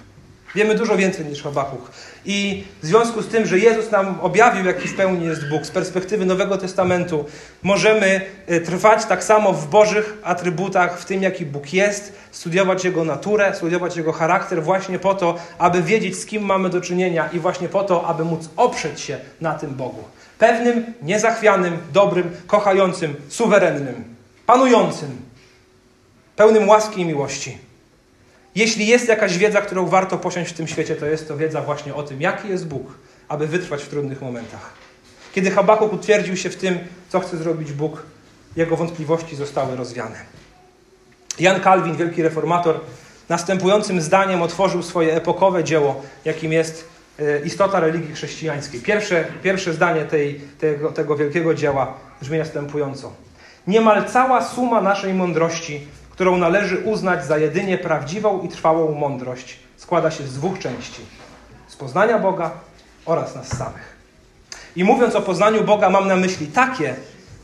[0.55, 1.91] Wiemy dużo więcej niż Habakuch.
[2.25, 5.71] I w związku z tym, że Jezus nam objawił, jaki w pełni jest Bóg, z
[5.71, 7.25] perspektywy Nowego Testamentu,
[7.63, 13.05] możemy e, trwać tak samo w Bożych atrybutach, w tym, jaki Bóg jest, studiować Jego
[13.05, 17.39] naturę, studiować Jego charakter, właśnie po to, aby wiedzieć, z kim mamy do czynienia i
[17.39, 20.05] właśnie po to, aby móc oprzeć się na tym Bogu.
[20.39, 24.05] Pewnym, niezachwianym, dobrym, kochającym, suwerennym,
[24.47, 25.32] panującym,
[26.43, 27.59] pełnym łaski i miłości.
[28.55, 31.95] Jeśli jest jakaś wiedza, którą warto posiąść w tym świecie, to jest to wiedza właśnie
[31.95, 32.87] o tym, jaki jest Bóg,
[33.29, 34.73] aby wytrwać w trudnych momentach.
[35.33, 36.79] Kiedy Habakuk utwierdził się w tym,
[37.09, 38.03] co chce zrobić Bóg,
[38.57, 40.17] jego wątpliwości zostały rozwiane.
[41.39, 42.81] Jan Kalwin, wielki reformator,
[43.29, 46.89] następującym zdaniem otworzył swoje epokowe dzieło, jakim jest
[47.19, 48.81] e, istota religii chrześcijańskiej.
[48.81, 53.13] Pierwsze, pierwsze zdanie tej, tego, tego wielkiego dzieła brzmi następująco.
[53.67, 60.11] Niemal cała suma naszej mądrości którą należy uznać za jedynie prawdziwą i trwałą mądrość, składa
[60.11, 61.03] się z dwóch części:
[61.69, 62.51] z poznania Boga
[63.07, 63.97] oraz nas samych.
[64.77, 66.95] I mówiąc o poznaniu Boga, mam na myśli takie,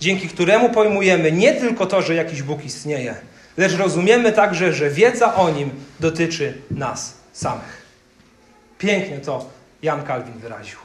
[0.00, 3.14] dzięki któremu pojmujemy nie tylko to, że jakiś Bóg istnieje,
[3.56, 7.82] lecz rozumiemy także, że wiedza o nim dotyczy nas samych.
[8.78, 9.46] Pięknie to
[9.82, 10.78] Jan Kalwin wyraził.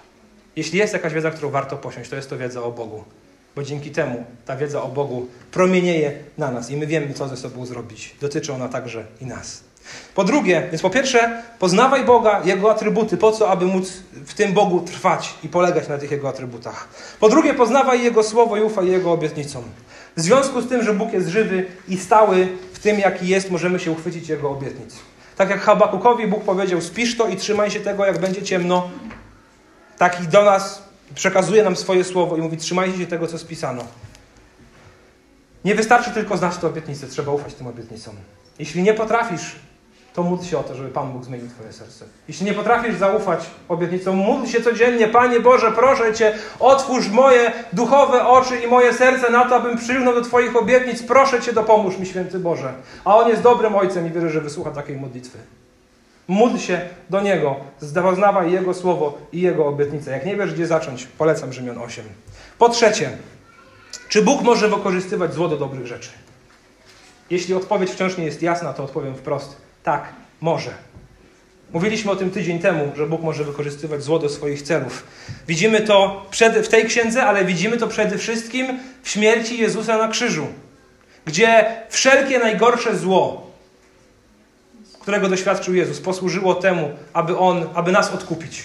[0.56, 3.04] Jeśli jest jakaś wiedza, którą warto posiąść, to jest to wiedza o Bogu
[3.56, 7.38] bo dzięki temu ta wiedza o Bogu promienieje na nas i my wiemy, co ze
[7.38, 8.16] sobą zrobić.
[8.22, 9.64] Dotyczy ona także i nas.
[10.16, 13.94] Po drugie, więc po pierwsze, poznawaj Boga, Jego atrybuty, po co, aby móc
[14.26, 16.88] w tym Bogu trwać i polegać na tych Jego atrybutach.
[17.20, 19.64] Po drugie, poznawaj Jego Słowo i ufaj Jego obietnicom.
[20.18, 23.80] W związku z tym, że Bóg jest żywy i stały w tym, jaki jest, możemy
[23.80, 24.96] się uchwycić Jego obietnic.
[25.36, 28.90] Tak jak Habakukowi Bóg powiedział, spisz to i trzymaj się tego, jak będzie ciemno,
[29.98, 30.84] tak i do nas
[31.16, 33.84] przekazuje nam swoje słowo i mówi: Trzymajcie się tego, co spisano.
[35.66, 38.16] Nie wystarczy tylko znać te obietnice, trzeba ufać tym obietnicom.
[38.60, 39.56] Jeśli nie potrafisz,
[40.14, 42.06] to módl się o to, żeby Pan Bóg zmienił Twoje serce.
[42.28, 48.28] Jeśli nie potrafisz zaufać obietnicom, módl się codziennie, Panie Boże, proszę Cię, otwórz moje duchowe
[48.28, 51.04] oczy i moje serce na to, abym przylgnął do Twoich obietnic.
[51.04, 52.74] Proszę Cię, dopomóż mi, święty Boże.
[53.06, 55.38] A On jest dobrym Ojcem i wierzę, że wysłucha takiej modlitwy.
[56.28, 57.56] Módl się do Niego,
[58.02, 60.12] poznawaj Jego słowo i Jego obietnice.
[60.12, 62.06] Jak nie wiesz, gdzie zacząć, polecam Rzymian 8.
[62.58, 63.18] Po trzecie,
[64.10, 66.10] czy Bóg może wykorzystywać zło do dobrych rzeczy?
[67.30, 69.56] Jeśli odpowiedź wciąż nie jest jasna, to odpowiem wprost.
[69.84, 70.04] Tak,
[70.42, 70.72] może.
[71.74, 75.04] Mówiliśmy o tym tydzień temu, że Bóg może wykorzystywać zło do swoich celów.
[75.48, 80.08] Widzimy to przed, w tej księdze, ale widzimy to przede wszystkim w śmierci Jezusa na
[80.08, 80.48] krzyżu,
[81.26, 83.52] gdzie wszelkie najgorsze zło,
[85.04, 88.64] którego doświadczył Jezus, posłużyło temu, aby On, aby nas odkupić.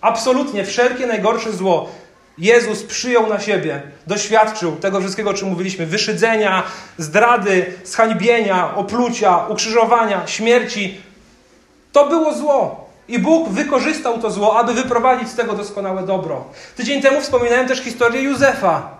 [0.00, 1.88] Absolutnie wszelkie najgorsze zło
[2.38, 6.62] Jezus przyjął na siebie, doświadczył tego wszystkiego, o czym mówiliśmy: wyszydzenia,
[6.98, 11.00] zdrady, zhańbienia, oplucia, ukrzyżowania, śmierci.
[11.92, 12.88] To było zło.
[13.08, 16.44] I Bóg wykorzystał to zło, aby wyprowadzić z tego doskonałe dobro.
[16.76, 18.97] Tydzień temu wspominałem też historię Józefa.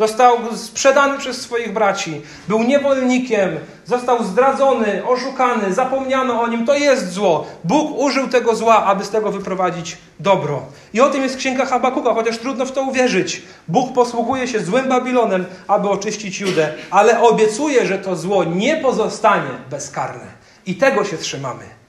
[0.00, 6.66] Został sprzedany przez swoich braci, był niewolnikiem, został zdradzony, oszukany, zapomniano o nim.
[6.66, 7.46] To jest zło.
[7.64, 10.62] Bóg użył tego zła, aby z tego wyprowadzić dobro.
[10.92, 13.42] I o tym jest księga Habakuka, chociaż trudno w to uwierzyć.
[13.68, 19.50] Bóg posługuje się złym Babilonem, aby oczyścić Judę, ale obiecuje, że to zło nie pozostanie
[19.70, 20.26] bezkarne.
[20.66, 21.79] I tego się trzymamy.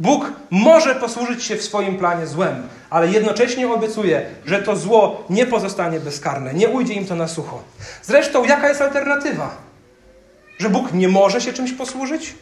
[0.00, 5.46] Bóg może posłużyć się w swoim planie złem, ale jednocześnie obiecuje, że to zło nie
[5.46, 7.62] pozostanie bezkarne, nie ujdzie im to na sucho.
[8.02, 9.56] Zresztą, jaka jest alternatywa?
[10.58, 12.34] Że Bóg nie może się czymś posłużyć?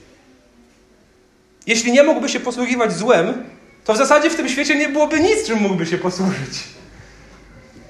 [1.66, 3.44] Jeśli nie mógłby się posługiwać złem,
[3.84, 6.64] to w zasadzie w tym świecie nie byłoby nic, czym mógłby się posłużyć.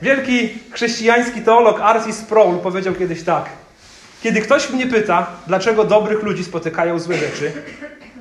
[0.02, 3.44] Wielki chrześcijański teolog Arcis Sproul powiedział kiedyś tak.
[4.22, 7.52] Kiedy ktoś mnie pyta, dlaczego dobrych ludzi spotykają złe rzeczy,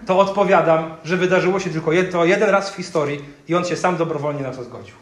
[0.06, 3.97] to odpowiadam, że wydarzyło się tylko to jeden raz w historii i on się sam
[3.97, 4.95] dobrowolnie na to zgodził.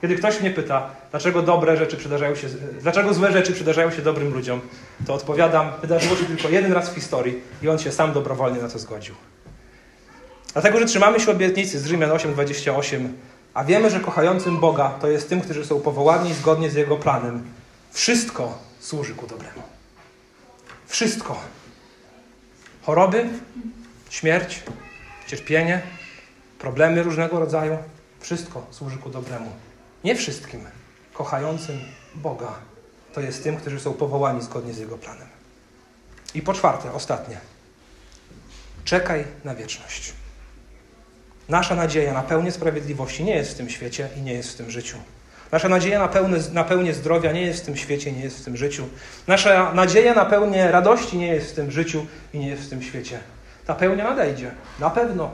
[0.00, 2.48] Kiedy ktoś mnie pyta, dlaczego dobre rzeczy przydarzają się,
[2.80, 4.60] dlaczego złe rzeczy przydarzają się dobrym ludziom,
[5.06, 8.68] to odpowiadam, wydarzyło się tylko jeden raz w historii i on się sam dobrowolnie na
[8.68, 9.14] to zgodził.
[10.52, 13.08] Dlatego, że trzymamy się obietnicy z Rzymian 8:28,
[13.54, 17.42] a wiemy, że kochającym Boga to jest tym, którzy są powołani zgodnie z Jego planem.
[17.92, 19.62] Wszystko służy ku dobremu.
[20.86, 21.59] Wszystko.
[22.90, 23.28] Choroby,
[24.10, 24.62] śmierć,
[25.26, 25.82] cierpienie,
[26.58, 27.78] problemy różnego rodzaju,
[28.20, 29.50] wszystko służy ku dobremu.
[30.04, 30.60] Nie wszystkim
[31.12, 31.80] kochającym
[32.14, 32.54] Boga
[33.12, 35.26] to jest tym, którzy są powołani zgodnie z Jego planem.
[36.34, 37.38] I po czwarte, ostatnie.
[38.84, 40.12] Czekaj na wieczność.
[41.48, 44.70] Nasza nadzieja na pełnię sprawiedliwości nie jest w tym świecie i nie jest w tym
[44.70, 44.96] życiu.
[45.52, 48.44] Nasza nadzieja na, pełne, na pełnię zdrowia nie jest w tym świecie, nie jest w
[48.44, 48.84] tym życiu.
[49.26, 52.82] Nasza nadzieja na pełnię radości nie jest w tym życiu i nie jest w tym
[52.82, 53.18] świecie.
[53.66, 54.50] Ta pełnia nadejdzie.
[54.80, 55.30] Na pewno.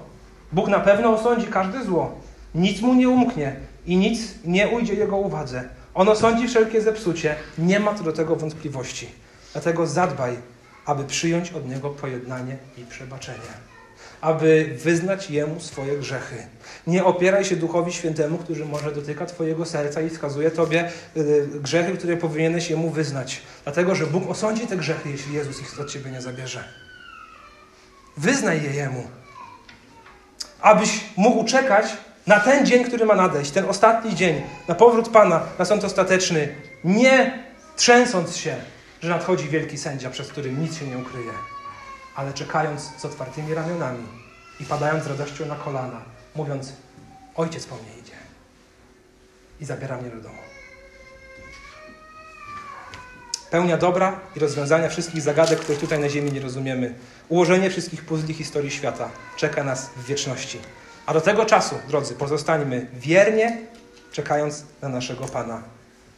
[0.53, 2.21] Bóg na pewno osądzi każde zło.
[2.55, 3.57] Nic mu nie umknie
[3.87, 5.65] i nic nie ujdzie jego uwadze.
[5.95, 7.35] On osądzi wszelkie zepsucie.
[7.59, 9.09] Nie ma co do tego wątpliwości.
[9.53, 10.37] Dlatego zadbaj,
[10.87, 13.76] aby przyjąć od niego pojednanie i przebaczenie
[14.21, 16.37] aby wyznać Jemu swoje grzechy.
[16.87, 21.97] Nie opieraj się Duchowi Świętemu, który może dotyka Twojego serca i wskazuje Tobie y, grzechy,
[21.97, 23.43] które powinieneś Jemu wyznać.
[23.65, 26.65] Dlatego, że Bóg osądzi te grzechy, jeśli Jezus ich od Ciebie nie zabierze.
[28.17, 29.07] Wyznaj je Jemu.
[30.61, 31.87] Abyś mógł czekać
[32.27, 36.49] na ten dzień, który ma nadejść, ten ostatni dzień, na powrót Pana, na sąd ostateczny,
[36.85, 37.45] nie
[37.77, 38.57] trzęsąc się,
[39.03, 41.33] że nadchodzi wielki sędzia, przez którym nic się nie ukryje
[42.17, 44.07] ale czekając z otwartymi ramionami
[44.61, 46.01] i padając z radością na kolana,
[46.35, 46.73] mówiąc:
[47.35, 48.17] Ojciec po mnie idzie
[49.61, 50.39] i zabiera mnie do domu.
[53.51, 56.95] Pełnia dobra i rozwiązania wszystkich zagadek, których tutaj na Ziemi nie rozumiemy.
[57.29, 60.59] Ułożenie wszystkich puzli historii świata czeka nas w wieczności.
[61.07, 63.59] A do tego czasu, drodzy, pozostańmy wiernie
[64.13, 65.63] czekając na naszego Pana.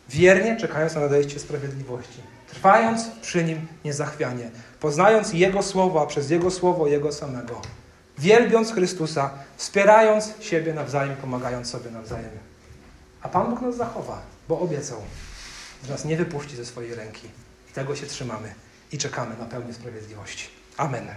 [0.09, 6.51] Wiernie czekając na nadejście sprawiedliwości trwając przy Nim niezachwianie, poznając Jego Słowo, a przez Jego
[6.51, 7.61] Słowo Jego samego,
[8.19, 12.31] wielbiąc Chrystusa, wspierając siebie nawzajem, pomagając sobie nawzajem.
[13.23, 14.99] A Pan Bóg nas zachowa, bo obiecał,
[15.87, 17.27] że nas nie wypuści ze swojej ręki.
[17.71, 18.55] I tego się trzymamy
[18.93, 20.49] i czekamy na pełnię sprawiedliwości.
[20.77, 21.09] Amen.